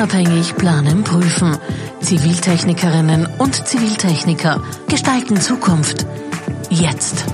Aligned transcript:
Unabhängig 0.00 0.56
planen, 0.56 1.04
prüfen. 1.04 1.58
Ziviltechnikerinnen 2.00 3.28
und 3.36 3.54
Ziviltechniker 3.54 4.62
gestalten 4.88 5.38
Zukunft. 5.38 6.06
Jetzt. 6.70 7.26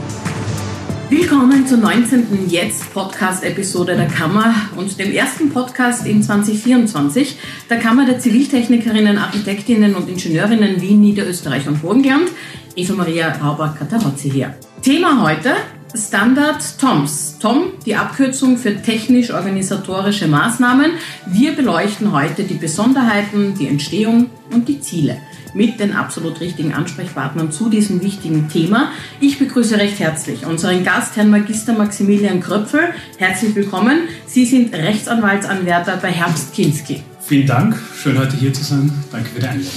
Willkommen 1.08 1.64
zur 1.68 1.78
19. 1.78 2.48
Jetzt-Podcast-Episode 2.48 3.94
der 3.94 4.08
Kammer 4.08 4.52
und 4.74 4.98
dem 4.98 5.12
ersten 5.12 5.50
Podcast 5.50 6.08
in 6.08 6.24
2024 6.24 7.38
der 7.70 7.78
Kammer 7.78 8.04
der 8.04 8.18
Ziviltechnikerinnen, 8.18 9.16
Architektinnen 9.16 9.94
und 9.94 10.08
Ingenieurinnen 10.08 10.80
Wien, 10.80 11.00
Niederösterreich 11.00 11.68
und 11.68 11.80
Burgenland. 11.80 12.30
Eva 12.74 12.94
Maria 12.94 13.28
Rauber-Katarozzi 13.28 14.28
hier. 14.28 14.56
Thema 14.82 15.22
heute 15.22 15.54
Standard 15.96 16.62
TOMS. 16.78 17.38
TOM, 17.38 17.72
die 17.84 17.96
Abkürzung 17.96 18.58
für 18.58 18.80
technisch-organisatorische 18.82 20.28
Maßnahmen. 20.28 20.92
Wir 21.26 21.52
beleuchten 21.54 22.12
heute 22.12 22.44
die 22.44 22.54
Besonderheiten, 22.54 23.54
die 23.54 23.68
Entstehung 23.68 24.30
und 24.52 24.68
die 24.68 24.80
Ziele 24.80 25.18
mit 25.54 25.80
den 25.80 25.94
absolut 25.94 26.40
richtigen 26.40 26.74
Ansprechpartnern 26.74 27.50
zu 27.50 27.70
diesem 27.70 28.02
wichtigen 28.02 28.48
Thema. 28.48 28.92
Ich 29.20 29.38
begrüße 29.38 29.78
recht 29.78 29.98
herzlich 29.98 30.44
unseren 30.44 30.84
Gast, 30.84 31.16
Herrn 31.16 31.30
Magister 31.30 31.72
Maximilian 31.72 32.40
Kröpfel. 32.40 32.80
Herzlich 33.16 33.54
willkommen. 33.54 34.00
Sie 34.26 34.44
sind 34.44 34.74
Rechtsanwaltsanwärter 34.74 35.96
bei 35.96 36.10
Herbst 36.10 36.54
Kinski. 36.54 37.02
Vielen 37.20 37.46
Dank, 37.46 37.76
schön 37.96 38.18
heute 38.18 38.36
hier 38.36 38.52
zu 38.52 38.62
sein. 38.62 38.92
Danke 39.10 39.30
für 39.30 39.40
die 39.40 39.46
Einladung. 39.46 39.72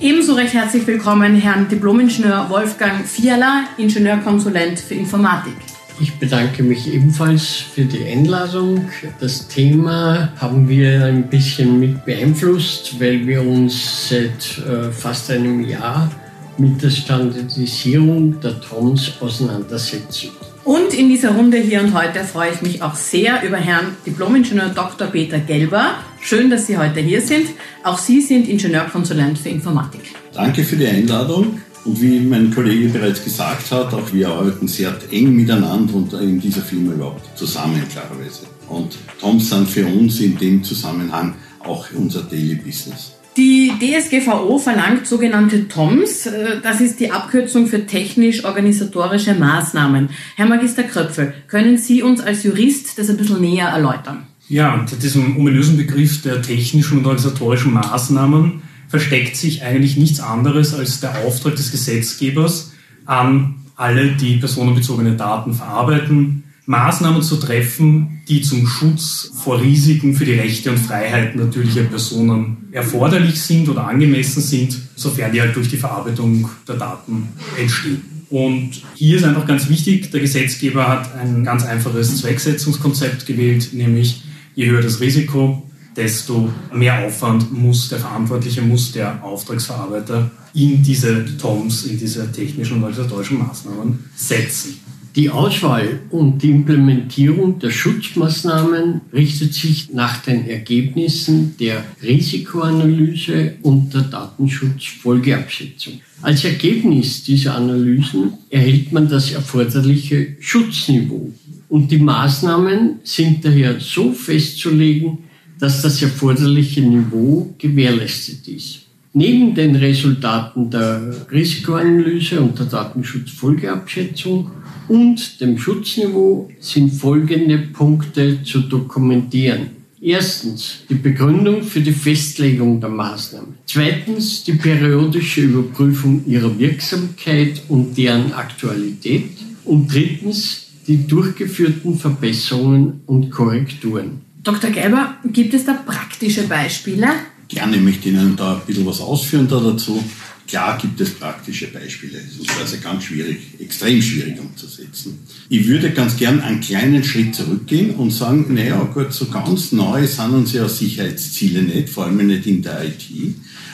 Ebenso 0.00 0.34
recht 0.34 0.54
herzlich 0.54 0.86
willkommen 0.88 1.36
Herrn 1.36 1.68
Diplomingenieur 1.68 2.50
Wolfgang 2.50 3.06
Fiala, 3.06 3.64
Ingenieurkonsulent 3.78 4.80
für 4.80 4.94
Informatik. 4.94 5.54
Ich 6.00 6.12
bedanke 6.18 6.64
mich 6.64 6.92
ebenfalls 6.92 7.46
für 7.46 7.84
die 7.84 8.04
Einladung. 8.04 8.88
Das 9.20 9.46
Thema 9.46 10.32
haben 10.40 10.68
wir 10.68 11.04
ein 11.04 11.30
bisschen 11.30 11.78
mit 11.78 12.04
beeinflusst, 12.04 12.98
weil 12.98 13.24
wir 13.24 13.46
uns 13.46 14.08
seit 14.08 14.58
äh, 14.66 14.90
fast 14.90 15.30
einem 15.30 15.60
Jahr 15.60 16.10
mit 16.58 16.82
der 16.82 16.90
Standardisierung 16.90 18.40
der 18.40 18.60
TOMS 18.60 19.12
auseinandersetzen. 19.20 20.30
Und 20.64 20.94
in 20.94 21.08
dieser 21.08 21.32
Runde 21.32 21.58
hier 21.58 21.80
und 21.80 21.94
heute 21.94 22.24
freue 22.24 22.50
ich 22.52 22.62
mich 22.62 22.82
auch 22.82 22.94
sehr 22.94 23.42
über 23.44 23.58
Herrn 23.58 23.96
Diplomingenieur 24.06 24.70
Dr. 24.70 25.08
Peter 25.08 25.38
Gelber. 25.38 25.98
Schön, 26.26 26.48
dass 26.48 26.66
Sie 26.66 26.78
heute 26.78 27.00
hier 27.00 27.20
sind. 27.20 27.48
Auch 27.82 27.98
Sie 27.98 28.22
sind 28.22 28.48
Ingenieurkonsulent 28.48 29.38
für 29.38 29.50
Informatik. 29.50 30.00
Danke 30.32 30.64
für 30.64 30.74
die 30.74 30.86
Einladung. 30.86 31.60
Und 31.84 32.00
wie 32.00 32.18
mein 32.20 32.50
Kollege 32.50 32.88
bereits 32.88 33.22
gesagt 33.22 33.70
hat, 33.70 33.92
auch 33.92 34.10
wir 34.10 34.30
arbeiten 34.30 34.66
sehr 34.66 34.96
eng 35.10 35.36
miteinander 35.36 35.94
und 35.94 36.14
in 36.14 36.40
dieser 36.40 36.62
Firma 36.62 36.94
überhaupt 36.94 37.36
zusammen, 37.36 37.82
klarerweise. 37.92 38.46
Und 38.70 38.96
TOMS 39.20 39.50
sind 39.50 39.68
für 39.68 39.84
uns 39.84 40.18
in 40.20 40.38
dem 40.38 40.64
Zusammenhang 40.64 41.34
auch 41.58 41.88
unser 41.94 42.22
Daily 42.22 42.54
Business. 42.54 43.12
Die 43.36 43.72
DSGVO 43.78 44.58
verlangt 44.58 45.06
sogenannte 45.06 45.68
TOMS. 45.68 46.24
Äh, 46.24 46.60
das 46.62 46.80
ist 46.80 47.00
die 47.00 47.10
Abkürzung 47.10 47.66
für 47.66 47.84
technisch-organisatorische 47.84 49.34
Maßnahmen. 49.34 50.08
Herr 50.36 50.46
Magister 50.46 50.84
Kröpfel, 50.84 51.34
können 51.48 51.76
Sie 51.76 52.02
uns 52.02 52.22
als 52.22 52.44
Jurist 52.44 52.98
das 52.98 53.10
ein 53.10 53.18
bisschen 53.18 53.42
näher 53.42 53.66
erläutern? 53.66 54.28
Ja, 54.48 54.74
unter 54.74 54.96
diesem 54.96 55.36
ominösen 55.36 55.76
Begriff 55.76 56.20
der 56.22 56.42
technischen 56.42 56.98
und 56.98 57.06
organisatorischen 57.06 57.72
Maßnahmen 57.72 58.62
versteckt 58.88 59.36
sich 59.36 59.62
eigentlich 59.62 59.96
nichts 59.96 60.20
anderes 60.20 60.74
als 60.74 61.00
der 61.00 61.24
Auftrag 61.24 61.56
des 61.56 61.70
Gesetzgebers 61.72 62.72
an 63.06 63.54
alle, 63.76 64.12
die 64.12 64.36
personenbezogene 64.36 65.16
Daten 65.16 65.54
verarbeiten, 65.54 66.44
Maßnahmen 66.66 67.22
zu 67.22 67.36
treffen, 67.36 68.22
die 68.28 68.40
zum 68.40 68.66
Schutz 68.66 69.32
vor 69.42 69.60
Risiken 69.60 70.14
für 70.14 70.24
die 70.24 70.34
Rechte 70.34 70.70
und 70.70 70.78
Freiheiten 70.78 71.40
natürlicher 71.40 71.82
Personen 71.82 72.68
erforderlich 72.72 73.40
sind 73.40 73.68
oder 73.68 73.86
angemessen 73.86 74.42
sind, 74.42 74.76
sofern 74.96 75.32
die 75.32 75.40
halt 75.40 75.56
durch 75.56 75.68
die 75.68 75.76
Verarbeitung 75.76 76.48
der 76.66 76.76
Daten 76.76 77.28
entstehen. 77.58 78.02
Und 78.30 78.82
hier 78.94 79.18
ist 79.18 79.24
einfach 79.24 79.46
ganz 79.46 79.68
wichtig, 79.68 80.10
der 80.10 80.20
Gesetzgeber 80.20 80.88
hat 80.88 81.14
ein 81.16 81.44
ganz 81.44 81.64
einfaches 81.64 82.16
Zwecksetzungskonzept 82.18 83.26
gewählt, 83.26 83.70
nämlich 83.72 84.22
je 84.54 84.70
höher 84.70 84.82
das 84.82 85.00
Risiko, 85.00 85.62
desto 85.96 86.50
mehr 86.72 87.06
Aufwand 87.06 87.52
muss 87.52 87.88
der 87.88 87.98
Verantwortliche, 87.98 88.62
muss 88.62 88.92
der 88.92 89.22
Auftragsverarbeiter 89.22 90.30
in 90.54 90.82
diese 90.82 91.24
TOMs, 91.36 91.86
in 91.86 91.98
diese 91.98 92.30
technischen 92.30 92.76
und 92.76 92.84
organisatorischen 92.84 93.38
Maßnahmen 93.38 93.98
setzen. 94.14 94.80
Die 95.16 95.30
Auswahl 95.30 96.00
und 96.10 96.42
die 96.42 96.50
Implementierung 96.50 97.60
der 97.60 97.70
Schutzmaßnahmen 97.70 99.00
richtet 99.12 99.54
sich 99.54 99.94
nach 99.94 100.20
den 100.22 100.48
Ergebnissen 100.48 101.56
der 101.60 101.84
Risikoanalyse 102.02 103.54
und 103.62 103.94
der 103.94 104.02
Datenschutzfolgeabschätzung. 104.02 106.00
Als 106.20 106.42
Ergebnis 106.42 107.22
dieser 107.22 107.54
Analysen 107.54 108.32
erhält 108.50 108.90
man 108.90 109.08
das 109.08 109.30
erforderliche 109.30 110.36
Schutzniveau. 110.40 111.32
Und 111.74 111.90
die 111.90 111.98
Maßnahmen 111.98 113.00
sind 113.02 113.44
daher 113.44 113.80
so 113.80 114.12
festzulegen, 114.12 115.18
dass 115.58 115.82
das 115.82 116.00
erforderliche 116.02 116.80
Niveau 116.82 117.52
gewährleistet 117.58 118.46
ist. 118.46 118.82
Neben 119.12 119.56
den 119.56 119.74
Resultaten 119.74 120.70
der 120.70 121.26
Risikoanalyse 121.32 122.40
und 122.40 122.56
der 122.56 122.66
Datenschutzfolgeabschätzung 122.66 124.52
und 124.86 125.40
dem 125.40 125.58
Schutzniveau 125.58 126.48
sind 126.60 126.90
folgende 126.90 127.58
Punkte 127.58 128.44
zu 128.44 128.60
dokumentieren. 128.60 129.70
Erstens 130.00 130.84
die 130.88 130.94
Begründung 130.94 131.64
für 131.64 131.80
die 131.80 131.90
Festlegung 131.90 132.80
der 132.80 132.90
Maßnahmen. 132.90 133.54
Zweitens 133.66 134.44
die 134.44 134.52
periodische 134.52 135.40
Überprüfung 135.40 136.24
ihrer 136.24 136.56
Wirksamkeit 136.56 137.62
und 137.68 137.98
deren 137.98 138.32
Aktualität. 138.32 139.32
Und 139.64 139.92
drittens 139.92 140.63
die 140.86 141.06
durchgeführten 141.06 141.98
Verbesserungen 141.98 143.00
und 143.06 143.30
Korrekturen. 143.30 144.20
Dr. 144.42 144.70
Gelber, 144.70 145.16
gibt 145.32 145.54
es 145.54 145.64
da 145.64 145.72
praktische 145.72 146.42
Beispiele? 146.42 147.08
Gerne 147.48 147.78
möchte 147.78 148.08
ich 148.08 148.14
Ihnen 148.14 148.36
da 148.36 148.54
ein 148.54 148.60
bisschen 148.66 148.86
was 148.86 149.00
ausführen 149.00 149.48
da 149.48 149.60
dazu. 149.60 150.02
Klar 150.46 150.76
gibt 150.78 151.00
es 151.00 151.10
praktische 151.10 151.68
Beispiele. 151.68 152.18
Es 152.18 152.38
ist 152.38 152.50
also 152.60 152.76
ganz 152.82 153.04
schwierig, 153.04 153.38
extrem 153.58 154.02
schwierig 154.02 154.38
umzusetzen. 154.38 155.20
Ich 155.48 155.66
würde 155.66 155.90
ganz 155.90 156.18
gern 156.18 156.40
einen 156.40 156.60
kleinen 156.60 157.02
Schritt 157.02 157.34
zurückgehen 157.34 157.94
und 157.94 158.10
sagen, 158.10 158.52
naja 158.52 158.82
gut, 158.92 159.12
so 159.12 159.26
ganz 159.26 159.72
neu 159.72 160.06
sind 160.06 160.34
uns 160.34 160.52
ja 160.52 160.68
Sicherheitsziele 160.68 161.62
nicht, 161.62 161.88
vor 161.88 162.04
allem 162.04 162.26
nicht 162.26 162.46
in 162.46 162.60
der 162.60 162.84
IT. 162.84 163.08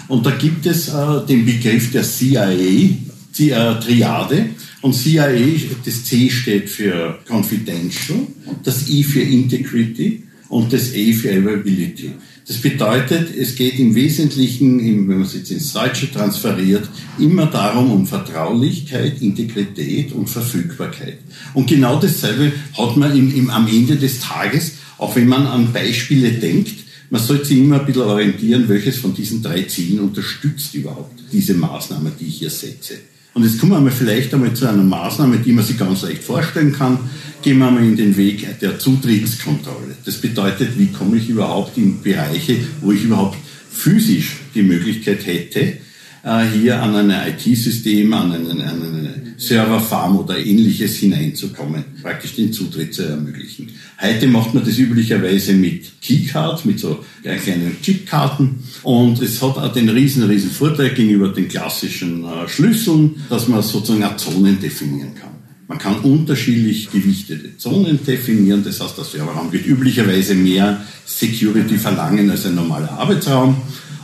Und 0.06 0.24
da 0.26 0.30
gibt 0.30 0.66
es 0.66 0.88
äh, 0.88 1.26
den 1.28 1.44
Begriff 1.44 1.90
der 1.90 2.04
CIA, 2.04 2.90
Triade. 3.32 4.50
Und 4.82 4.94
CIA, 4.94 5.28
das 5.84 6.04
C 6.04 6.30
steht 6.30 6.70
für 6.70 7.18
Confidential, 7.28 8.20
das 8.64 8.88
I 8.88 9.02
für 9.04 9.20
Integrity 9.20 10.24
und 10.48 10.72
das 10.72 10.90
A 10.90 11.12
für 11.12 11.30
Availability. 11.30 12.12
Das 12.46 12.56
bedeutet, 12.56 13.28
es 13.36 13.54
geht 13.54 13.78
im 13.78 13.94
Wesentlichen, 13.94 14.80
wenn 14.80 15.18
man 15.18 15.22
es 15.22 15.34
jetzt 15.34 15.52
ins 15.52 15.72
Deutsche 15.72 16.10
transferiert, 16.10 16.88
immer 17.18 17.46
darum 17.46 17.92
um 17.92 18.06
Vertraulichkeit, 18.06 19.22
Integrität 19.22 20.12
und 20.12 20.28
Verfügbarkeit. 20.28 21.18
Und 21.54 21.68
genau 21.68 22.00
dasselbe 22.00 22.52
hat 22.76 22.96
man 22.96 23.16
im, 23.16 23.32
im, 23.36 23.50
am 23.50 23.68
Ende 23.68 23.96
des 23.96 24.18
Tages, 24.20 24.72
auch 24.98 25.14
wenn 25.14 25.28
man 25.28 25.46
an 25.46 25.72
Beispiele 25.72 26.32
denkt, 26.32 26.74
man 27.10 27.22
sollte 27.22 27.44
sich 27.44 27.58
immer 27.58 27.80
ein 27.80 27.86
bisschen 27.86 28.02
orientieren, 28.02 28.68
welches 28.68 28.96
von 28.96 29.14
diesen 29.14 29.42
drei 29.42 29.62
Zielen 29.62 30.00
unterstützt 30.00 30.74
überhaupt 30.74 31.20
diese 31.32 31.54
Maßnahme, 31.54 32.12
die 32.18 32.26
ich 32.26 32.38
hier 32.38 32.50
setze. 32.50 32.98
Und 33.32 33.44
jetzt 33.44 33.60
kommen 33.60 33.84
wir 33.84 33.92
vielleicht 33.92 34.34
einmal 34.34 34.54
zu 34.54 34.66
einer 34.66 34.82
Maßnahme, 34.82 35.38
die 35.38 35.52
man 35.52 35.64
sich 35.64 35.78
ganz 35.78 36.02
leicht 36.02 36.24
vorstellen 36.24 36.72
kann. 36.72 36.98
Gehen 37.42 37.58
wir 37.58 37.70
mal 37.70 37.82
in 37.82 37.96
den 37.96 38.16
Weg 38.16 38.58
der 38.60 38.78
Zutrittskontrolle. 38.78 39.96
Das 40.04 40.16
bedeutet, 40.16 40.78
wie 40.78 40.88
komme 40.88 41.16
ich 41.16 41.28
überhaupt 41.28 41.78
in 41.78 42.02
Bereiche, 42.02 42.56
wo 42.80 42.92
ich 42.92 43.04
überhaupt 43.04 43.38
physisch 43.70 44.36
die 44.54 44.62
Möglichkeit 44.62 45.24
hätte, 45.26 45.78
äh, 46.22 46.44
hier 46.52 46.82
an 46.82 46.94
ein 46.96 47.10
IT-System, 47.10 48.12
an 48.12 48.32
eine, 48.32 48.50
an 48.50 49.29
eine 49.40 49.48
Serverfarm 49.48 50.18
oder 50.18 50.38
ähnliches 50.38 50.96
hineinzukommen, 50.96 51.84
praktisch 52.02 52.34
den 52.34 52.52
Zutritt 52.52 52.94
zu 52.94 53.02
ermöglichen. 53.02 53.70
Heute 54.00 54.26
macht 54.26 54.54
man 54.54 54.64
das 54.64 54.78
üblicherweise 54.78 55.54
mit 55.54 56.00
Keycards, 56.02 56.64
mit 56.64 56.78
so 56.78 57.04
kleinen 57.22 57.76
Chipkarten 57.82 58.62
und 58.82 59.20
es 59.22 59.40
hat 59.42 59.56
auch 59.56 59.72
den 59.72 59.88
riesen, 59.88 60.24
riesen 60.24 60.50
Vorteil 60.50 60.90
gegenüber 60.90 61.28
den 61.28 61.48
klassischen 61.48 62.24
äh, 62.24 62.48
Schlüsseln, 62.48 63.22
dass 63.28 63.48
man 63.48 63.62
sozusagen 63.62 64.04
auch 64.04 64.16
Zonen 64.16 64.60
definieren 64.60 65.14
kann. 65.14 65.30
Man 65.68 65.78
kann 65.78 66.00
unterschiedlich 66.00 66.90
gewichtete 66.90 67.56
Zonen 67.56 68.04
definieren, 68.04 68.62
das 68.64 68.80
heißt, 68.80 68.98
der 68.98 69.04
Serverraum 69.04 69.52
wird 69.52 69.66
üblicherweise 69.66 70.34
mehr 70.34 70.84
Security 71.06 71.78
verlangen 71.78 72.30
als 72.30 72.44
ein 72.44 72.56
normaler 72.56 72.90
Arbeitsraum. 72.90 73.56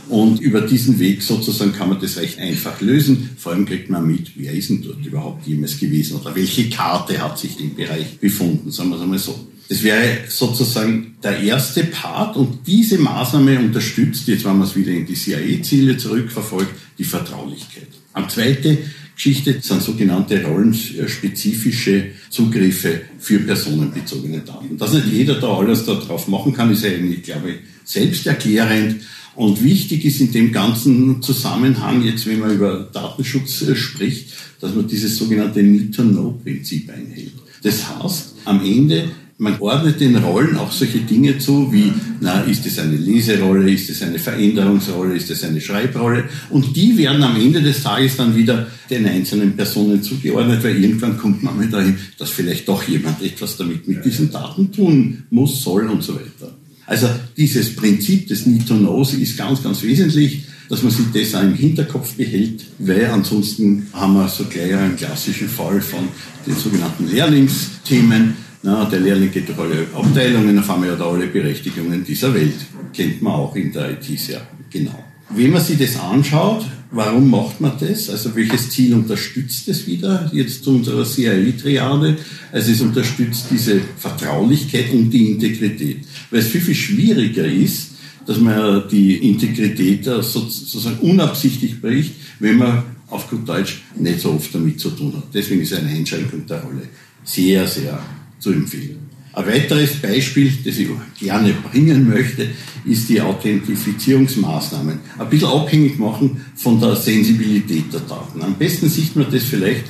Und 0.09 0.39
über 0.39 0.61
diesen 0.61 0.99
Weg 0.99 1.21
sozusagen 1.21 1.73
kann 1.73 1.89
man 1.89 1.99
das 1.99 2.17
recht 2.17 2.39
einfach 2.39 2.79
lösen. 2.81 3.31
Vor 3.37 3.51
allem 3.51 3.65
kriegt 3.65 3.89
man 3.89 4.07
mit, 4.07 4.31
wer 4.35 4.53
ist 4.53 4.69
denn 4.69 4.81
dort 4.81 5.05
überhaupt 5.05 5.45
jemals 5.45 5.79
gewesen 5.79 6.17
oder 6.17 6.35
welche 6.35 6.69
Karte 6.69 7.21
hat 7.21 7.37
sich 7.37 7.59
im 7.59 7.75
Bereich 7.75 8.17
befunden, 8.19 8.71
sagen 8.71 8.89
wir 8.89 8.95
es 8.95 9.01
einmal 9.01 9.19
so. 9.19 9.47
Das 9.69 9.83
wäre 9.83 10.19
sozusagen 10.29 11.15
der 11.21 11.39
erste 11.41 11.83
Part 11.83 12.37
und 12.37 12.59
diese 12.65 12.97
Maßnahme 12.97 13.59
unterstützt, 13.59 14.27
jetzt 14.27 14.45
wenn 14.45 14.57
man 14.57 14.67
es 14.67 14.77
wieder 14.77 14.91
in 14.91 15.05
die 15.05 15.13
CIA-Ziele 15.13 15.97
zurückverfolgt, 15.97 16.71
die 16.97 17.03
Vertraulichkeit. 17.03 17.87
Am 18.13 18.29
zweite 18.29 18.77
Geschichte 19.13 19.57
sind 19.61 19.81
sogenannte 19.81 20.41
rollenspezifische 20.45 22.11
Zugriffe 22.29 23.01
für 23.19 23.39
personenbezogene 23.39 24.39
Daten. 24.39 24.77
Dass 24.77 24.93
nicht 24.93 25.07
jeder 25.07 25.35
da 25.35 25.57
alles 25.57 25.85
darauf 25.85 26.27
machen 26.27 26.53
kann, 26.53 26.71
ist 26.71 26.85
eigentlich, 26.85 27.23
glaube 27.23 27.49
ich, 27.49 27.55
selbsterklärend. 27.83 29.01
Und 29.37 29.63
wichtig 29.63 30.03
ist 30.03 30.19
in 30.19 30.31
dem 30.31 30.51
ganzen 30.51 31.21
Zusammenhang, 31.21 32.03
jetzt 32.03 32.25
wenn 32.25 32.39
man 32.39 32.55
über 32.55 32.89
Datenschutz 32.91 33.61
äh, 33.61 33.75
spricht, 33.75 34.33
dass 34.59 34.73
man 34.73 34.87
dieses 34.87 35.15
sogenannte 35.15 35.61
Need-to-Know-Prinzip 35.61 36.89
einhält. 36.89 37.33
Das 37.61 37.87
heißt, 37.87 38.33
am 38.45 38.65
Ende 38.65 39.09
man 39.39 39.59
ordnet 39.59 39.99
den 39.99 40.15
Rollen 40.15 40.57
auch 40.57 40.71
solche 40.71 40.97
Dinge 40.97 41.37
zu, 41.37 41.71
wie, 41.71 41.93
na, 42.19 42.41
ist 42.41 42.65
es 42.65 42.79
eine 42.79 42.97
Leserolle, 42.97 43.71
ist 43.71 43.87
es 43.91 44.01
eine 44.01 44.17
Veränderungsrolle, 44.17 45.15
ist 45.15 45.29
es 45.29 45.43
eine 45.43 45.61
Schreibrolle? 45.61 46.23
Und 46.49 46.75
die 46.75 46.97
werden 46.97 47.21
am 47.21 47.39
Ende 47.39 47.61
des 47.61 47.83
Tages 47.83 48.17
dann 48.17 48.35
wieder 48.35 48.65
den 48.89 49.05
einzelnen 49.05 49.55
Personen 49.55 50.01
zugeordnet, 50.01 50.63
weil 50.63 50.83
irgendwann 50.83 51.19
kommt 51.19 51.43
man 51.43 51.55
mal 51.55 51.69
dahin, 51.69 51.95
dass 52.17 52.31
vielleicht 52.31 52.67
doch 52.67 52.81
jemand 52.87 53.21
etwas 53.21 53.55
damit 53.57 53.87
mit 53.87 54.03
diesen 54.03 54.31
Daten 54.31 54.71
tun 54.71 55.25
muss, 55.29 55.61
soll 55.61 55.87
und 55.87 56.01
so 56.01 56.15
weiter. 56.15 56.56
Also 56.87 57.07
dieses 57.35 57.75
Prinzip 57.75 58.27
des 58.27 58.45
Knows 58.45 59.13
ist 59.13 59.37
ganz, 59.37 59.61
ganz 59.61 59.83
wesentlich, 59.83 60.45
dass 60.69 60.81
man 60.81 60.91
sich 60.91 61.05
das 61.13 61.35
auch 61.35 61.43
im 61.43 61.53
Hinterkopf 61.53 62.15
behält, 62.15 62.65
weil 62.79 63.05
ansonsten 63.05 63.87
haben 63.93 64.15
wir 64.15 64.27
so 64.27 64.45
gleich 64.45 64.73
einen 64.73 64.95
klassischen 64.95 65.47
Fall 65.47 65.79
von 65.81 66.07
den 66.45 66.55
sogenannten 66.55 67.07
Lehrlingsthemen 67.07 68.47
na, 68.63 68.85
der 68.85 68.99
Lehrling 68.99 69.31
geht 69.31 69.47
durch 69.47 69.59
alle 69.59 69.87
Abteilungen, 69.95 70.55
dann 70.55 70.67
haben 70.67 70.83
wir 70.83 70.89
ja 70.89 70.95
da 70.95 71.05
alle 71.05 71.27
Berechtigungen 71.27 72.03
dieser 72.03 72.33
Welt. 72.33 72.55
Kennt 72.93 73.21
man 73.21 73.33
auch 73.33 73.55
in 73.55 73.71
der 73.71 73.91
IT 73.91 74.19
sehr 74.19 74.41
genau. 74.69 75.03
Wenn 75.29 75.51
man 75.51 75.61
sich 75.61 75.77
das 75.77 75.97
anschaut, 75.99 76.65
warum 76.91 77.29
macht 77.29 77.61
man 77.61 77.73
das? 77.79 78.09
Also 78.09 78.35
welches 78.35 78.69
Ziel 78.69 78.93
unterstützt 78.93 79.67
es 79.67 79.87
wieder? 79.87 80.29
Jetzt 80.33 80.63
zu 80.63 80.71
unserer 80.71 81.05
CIA-Triade. 81.05 82.17
Also 82.51 82.71
es 82.71 82.81
unterstützt 82.81 83.47
diese 83.51 83.81
Vertraulichkeit 83.97 84.91
und 84.93 85.09
die 85.09 85.31
Integrität. 85.31 86.05
Weil 86.31 86.39
es 86.39 86.47
viel, 86.47 86.61
viel 86.61 86.75
schwieriger 86.75 87.45
ist, 87.45 87.91
dass 88.25 88.39
man 88.39 88.83
die 88.89 89.29
Integrität 89.29 90.03
sozusagen 90.05 90.99
unabsichtlich 90.99 91.79
bricht, 91.81 92.13
wenn 92.39 92.57
man 92.57 92.83
auf 93.09 93.29
gut 93.29 93.47
Deutsch 93.47 93.83
nicht 93.95 94.19
so 94.19 94.31
oft 94.31 94.53
damit 94.53 94.79
zu 94.79 94.89
tun 94.89 95.13
hat. 95.15 95.23
Deswegen 95.33 95.61
ist 95.61 95.73
eine 95.73 95.89
Einschränkung 95.89 96.45
der 96.45 96.61
Rolle 96.61 96.83
sehr, 97.23 97.65
sehr 97.67 97.99
zu 98.39 98.51
empfehlen. 98.51 99.06
Ein 99.37 99.45
weiteres 99.45 99.97
Beispiel, 99.97 100.51
das 100.65 100.79
ich 100.79 100.87
gerne 101.19 101.53
bringen 101.71 102.09
möchte, 102.09 102.47
ist 102.85 103.07
die 103.07 103.21
Authentifizierungsmaßnahmen. 103.21 104.97
Ein 105.15 105.29
bisschen 105.29 105.49
abhängig 105.49 105.99
machen 105.99 106.41
von 106.55 106.79
der 106.79 106.95
Sensibilität 106.95 107.93
der 107.93 107.99
Daten. 107.99 108.41
Am 108.41 108.55
besten 108.55 108.89
sieht 108.89 109.15
man 109.15 109.27
das 109.31 109.43
vielleicht, 109.43 109.83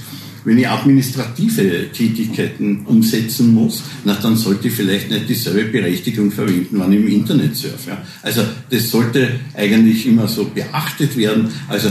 wenn 0.43 0.57
ich 0.57 0.67
administrative 0.67 1.89
Tätigkeiten 1.93 2.85
umsetzen 2.87 3.53
muss, 3.53 3.83
na, 4.03 4.15
dann 4.21 4.35
sollte 4.35 4.67
ich 4.67 4.73
vielleicht 4.73 5.09
nicht 5.09 5.29
dieselbe 5.29 5.71
Berechtigung 5.71 6.29
verwenden, 6.29 6.81
wenn 6.81 6.91
ich 6.91 6.99
im 6.99 7.07
Internet 7.07 7.55
surfe. 7.55 7.91
Ja. 7.91 8.03
Also 8.23 8.41
das 8.69 8.91
sollte 8.91 9.29
eigentlich 9.55 10.05
immer 10.07 10.27
so 10.27 10.51
beachtet 10.53 11.15
werden. 11.15 11.47
Also 11.69 11.89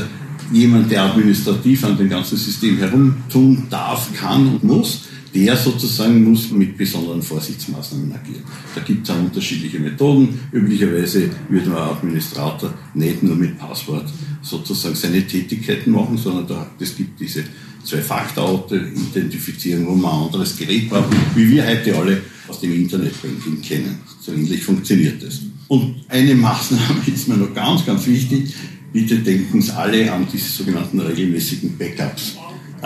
jemand, 0.52 0.90
der 0.90 1.04
administrativ 1.04 1.84
an 1.84 1.96
dem 1.96 2.10
ganzen 2.10 2.36
System 2.36 2.76
herumtun 2.76 3.66
darf, 3.70 4.10
kann 4.14 4.46
und 4.46 4.62
muss, 4.64 5.05
der 5.36 5.56
sozusagen 5.56 6.24
muss 6.24 6.50
mit 6.50 6.76
besonderen 6.78 7.22
Vorsichtsmaßnahmen 7.22 8.12
agieren. 8.12 8.42
Da 8.74 8.80
gibt 8.80 9.06
es 9.06 9.14
auch 9.14 9.18
unterschiedliche 9.18 9.78
Methoden. 9.78 10.40
Üblicherweise 10.50 11.28
würde 11.50 11.68
man 11.68 11.90
Administrator 11.90 12.72
nicht 12.94 13.22
nur 13.22 13.36
mit 13.36 13.58
Passwort 13.58 14.06
sozusagen 14.42 14.94
seine 14.94 15.26
Tätigkeiten 15.26 15.90
machen, 15.90 16.16
sondern 16.16 16.68
es 16.80 16.96
gibt 16.96 17.20
diese 17.20 17.44
Zwei-Faktor-Identifizierung, 17.84 19.86
wo 19.86 19.94
man 19.94 20.10
ein 20.10 20.22
anderes 20.26 20.56
Gerät 20.56 20.88
braucht, 20.88 21.14
wie 21.34 21.50
wir 21.50 21.66
heute 21.66 21.94
alle 21.96 22.22
aus 22.48 22.60
dem 22.60 22.74
Internetbanking 22.74 23.60
kennen. 23.60 23.98
So 24.20 24.32
ähnlich 24.32 24.64
funktioniert 24.64 25.22
das. 25.22 25.42
Und 25.68 25.96
eine 26.08 26.34
Maßnahme 26.34 27.02
ist 27.06 27.28
mir 27.28 27.36
noch 27.36 27.52
ganz, 27.54 27.84
ganz 27.84 28.06
wichtig. 28.06 28.54
Bitte 28.92 29.18
denken 29.18 29.60
Sie 29.60 29.76
alle 29.76 30.10
an 30.10 30.26
diese 30.32 30.48
sogenannten 30.48 31.00
regelmäßigen 31.00 31.76
Backups. 31.76 32.36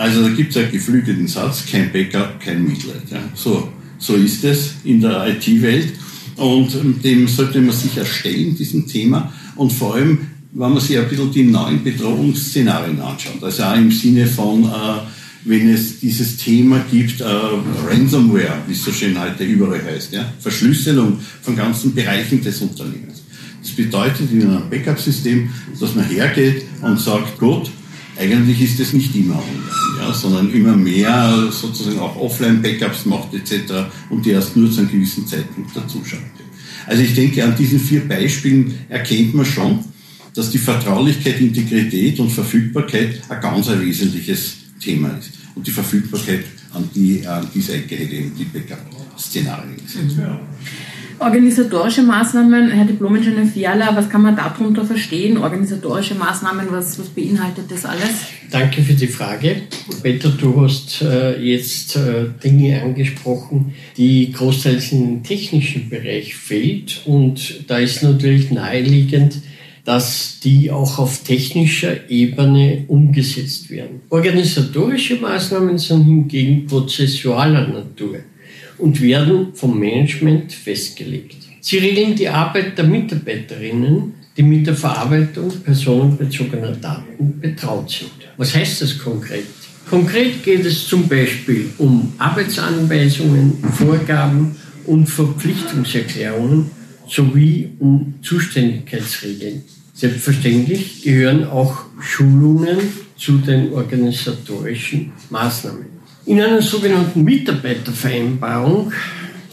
Also 0.01 0.23
da 0.23 0.29
gibt 0.29 0.49
es 0.49 0.57
einen 0.57 0.71
geflügelten 0.71 1.27
Satz, 1.27 1.63
kein 1.71 1.91
Backup, 1.91 2.39
kein 2.39 2.65
Mitleid. 2.65 3.03
Ja. 3.11 3.19
So, 3.35 3.71
so 3.99 4.15
ist 4.15 4.43
es 4.43 4.73
in 4.83 4.99
der 4.99 5.27
IT-Welt 5.27 5.89
und 6.37 6.73
ähm, 6.73 6.99
dem 7.03 7.27
sollte 7.27 7.61
man 7.61 7.75
sich 7.75 7.95
erstellen, 7.95 8.55
diesem 8.55 8.87
Thema. 8.87 9.31
Und 9.55 9.71
vor 9.71 9.93
allem, 9.93 10.17
wenn 10.53 10.71
man 10.71 10.79
sich 10.79 10.97
ein 10.97 11.07
bisschen 11.07 11.31
die 11.31 11.43
neuen 11.43 11.83
Bedrohungsszenarien 11.83 12.99
anschaut, 12.99 13.43
also 13.43 13.61
auch 13.61 13.75
im 13.75 13.91
Sinne 13.91 14.25
von, 14.25 14.63
äh, 14.63 14.67
wenn 15.45 15.69
es 15.69 15.99
dieses 15.99 16.37
Thema 16.37 16.83
gibt, 16.89 17.21
äh, 17.21 17.25
Ransomware, 17.87 18.57
wie 18.65 18.73
es 18.73 18.83
so 18.83 18.91
schön 18.91 19.21
heute 19.21 19.43
überall 19.43 19.83
heißt, 19.85 20.13
ja, 20.13 20.33
Verschlüsselung 20.39 21.19
von 21.43 21.55
ganzen 21.55 21.93
Bereichen 21.93 22.43
des 22.43 22.59
Unternehmens. 22.59 23.21
Das 23.61 23.69
bedeutet 23.69 24.31
in 24.31 24.41
einem 24.49 24.67
Backup-System, 24.67 25.47
dass 25.79 25.93
man 25.93 26.05
hergeht 26.05 26.63
und 26.81 26.99
sagt, 26.99 27.37
gut, 27.37 27.69
eigentlich 28.17 28.61
ist 28.61 28.79
es 28.79 28.93
nicht 28.93 29.15
immer 29.15 29.35
online, 29.35 29.90
ja, 30.01 30.13
sondern 30.13 30.51
immer 30.51 30.75
mehr 30.75 31.47
sozusagen 31.51 31.99
auch 31.99 32.15
Offline-Backups 32.15 33.05
macht 33.05 33.33
etc. 33.33 33.73
und 34.09 34.25
die 34.25 34.31
erst 34.31 34.57
nur 34.57 34.71
zu 34.71 34.79
einem 34.79 34.91
gewissen 34.91 35.27
Zeitpunkt 35.27 35.75
dazuschaltet. 35.75 36.27
Also 36.87 37.03
ich 37.03 37.13
denke, 37.13 37.43
an 37.43 37.55
diesen 37.55 37.79
vier 37.79 38.07
Beispielen 38.07 38.73
erkennt 38.89 39.35
man 39.35 39.45
schon, 39.45 39.79
dass 40.33 40.49
die 40.49 40.57
Vertraulichkeit, 40.57 41.39
Integrität 41.39 42.19
und 42.19 42.31
Verfügbarkeit 42.31 43.21
ein 43.29 43.41
ganz 43.41 43.69
ein 43.69 43.81
wesentliches 43.81 44.55
Thema 44.79 45.09
ist. 45.19 45.31
Und 45.53 45.67
die 45.67 45.71
Verfügbarkeit 45.71 46.45
an, 46.73 46.89
die, 46.95 47.25
an 47.27 47.47
diese 47.53 47.73
Ecke 47.73 47.95
hätte 47.95 48.15
eben 48.15 48.33
die 48.35 48.45
Backup-Szenarien 48.45 49.75
gesetzt. 49.75 50.17
Ja. 50.17 50.39
Organisatorische 51.21 52.01
Maßnahmen, 52.01 52.71
Herr 52.71 52.85
Diplom-Ingenieur 52.85 53.45
Fiala, 53.45 53.95
was 53.95 54.09
kann 54.09 54.23
man 54.23 54.35
darunter 54.35 54.83
verstehen? 54.83 55.37
Organisatorische 55.37 56.15
Maßnahmen, 56.15 56.71
was, 56.71 56.97
was 56.97 57.09
beinhaltet 57.09 57.65
das 57.69 57.85
alles? 57.85 58.09
Danke 58.49 58.81
für 58.81 58.95
die 58.95 59.05
Frage. 59.05 59.57
Peter, 60.01 60.29
du 60.29 60.63
hast 60.63 61.03
äh, 61.03 61.39
jetzt 61.39 61.95
äh, 61.95 62.25
Dinge 62.43 62.81
angesprochen, 62.81 63.75
die 63.97 64.31
großteils 64.31 64.93
im 64.93 65.21
technischen 65.21 65.89
Bereich 65.89 66.33
fehlt. 66.33 67.03
Und 67.05 67.69
da 67.69 67.77
ist 67.77 68.01
natürlich 68.01 68.49
naheliegend, 68.49 69.43
dass 69.85 70.39
die 70.39 70.71
auch 70.71 70.97
auf 70.97 71.23
technischer 71.23 72.09
Ebene 72.09 72.85
umgesetzt 72.87 73.69
werden. 73.69 74.01
Organisatorische 74.09 75.17
Maßnahmen 75.17 75.77
sind 75.77 76.03
hingegen 76.03 76.65
prozessualer 76.65 77.67
Natur 77.67 78.21
und 78.81 79.01
werden 79.01 79.53
vom 79.53 79.79
Management 79.79 80.51
festgelegt. 80.51 81.37
Sie 81.61 81.77
regeln 81.77 82.15
die 82.15 82.27
Arbeit 82.27 82.77
der 82.77 82.85
Mitarbeiterinnen, 82.85 84.13
die 84.35 84.43
mit 84.43 84.65
der 84.65 84.75
Verarbeitung 84.75 85.51
personenbezogener 85.63 86.71
Daten 86.71 87.39
betraut 87.39 87.89
sind. 87.91 88.11
Was 88.37 88.55
heißt 88.55 88.81
das 88.81 88.97
konkret? 88.97 89.45
Konkret 89.89 90.43
geht 90.43 90.65
es 90.65 90.87
zum 90.87 91.07
Beispiel 91.07 91.69
um 91.77 92.13
Arbeitsanweisungen, 92.17 93.63
Vorgaben 93.73 94.55
und 94.85 95.07
Verpflichtungserklärungen 95.07 96.71
sowie 97.07 97.69
um 97.79 98.15
Zuständigkeitsregeln. 98.21 99.63
Selbstverständlich 99.93 101.03
gehören 101.03 101.43
auch 101.43 101.85
Schulungen 101.99 102.79
zu 103.17 103.37
den 103.37 103.73
organisatorischen 103.73 105.11
Maßnahmen. 105.29 106.00
In 106.25 106.39
einer 106.39 106.61
sogenannten 106.61 107.23
Mitarbeitervereinbarung, 107.23 108.93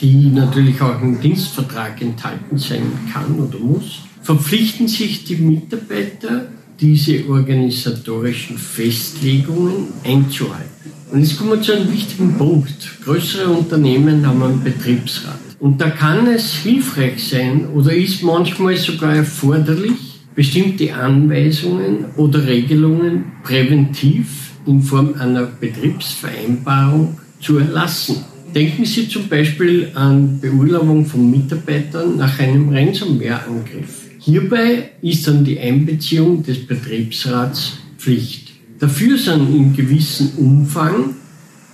die 0.03 0.27
natürlich 0.27 0.81
auch 0.83 1.01
im 1.01 1.19
Dienstvertrag 1.19 2.01
enthalten 2.03 2.59
sein 2.59 2.93
kann 3.11 3.41
oder 3.41 3.59
muss, 3.59 4.01
verpflichten 4.23 4.87
sich 4.87 5.25
die 5.25 5.37
Mitarbeiter, 5.37 6.49
diese 6.79 7.27
organisatorischen 7.27 8.59
Festlegungen 8.59 9.89
einzuhalten. 10.05 10.69
Und 11.11 11.21
jetzt 11.21 11.39
kommen 11.39 11.53
wir 11.53 11.63
zu 11.63 11.73
einem 11.73 11.91
wichtigen 11.91 12.37
Punkt. 12.37 13.03
Größere 13.03 13.49
Unternehmen 13.49 14.27
haben 14.27 14.43
einen 14.43 14.63
Betriebsrat. 14.63 15.39
Und 15.59 15.81
da 15.81 15.89
kann 15.89 16.27
es 16.27 16.53
hilfreich 16.53 17.27
sein 17.31 17.67
oder 17.75 17.95
ist 17.95 18.23
manchmal 18.23 18.77
sogar 18.77 19.17
erforderlich, 19.17 20.21
bestimmte 20.35 20.95
Anweisungen 20.95 22.05
oder 22.17 22.47
Regelungen 22.47 23.33
präventiv 23.43 24.48
in 24.69 24.83
Form 24.83 25.15
einer 25.19 25.47
Betriebsvereinbarung 25.47 27.19
zu 27.41 27.59
erlassen. 27.59 28.17
Denken 28.55 28.85
Sie 28.85 29.09
zum 29.09 29.29
Beispiel 29.29 29.91
an 29.95 30.41
Beurlaubung 30.41 31.05
von 31.05 31.31
Mitarbeitern 31.31 32.17
nach 32.17 32.39
einem 32.39 32.71
Ransomware-Angriff. 32.71 34.07
Hierbei 34.19 34.91
ist 35.03 35.27
dann 35.27 35.45
die 35.45 35.59
Einbeziehung 35.59 36.43
des 36.43 36.67
Betriebsrats 36.67 37.79
Pflicht. 37.99 38.53
Dafür 38.79 39.19
sind 39.19 39.55
in 39.55 39.75
gewissem 39.75 40.31
Umfang 40.37 41.15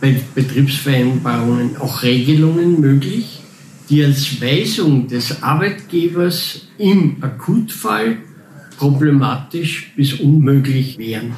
bei 0.01 0.17
Betriebsvereinbarungen 0.35 1.77
auch 1.77 2.03
Regelungen 2.03 2.81
möglich, 2.81 3.41
die 3.89 4.03
als 4.03 4.41
Weisung 4.41 5.09
des 5.09 5.43
Arbeitgebers 5.43 6.69
im 6.79 7.17
Akutfall 7.21 8.19
problematisch 8.77 9.93
bis 9.97 10.15
unmöglich 10.15 10.99
wären. 10.99 11.33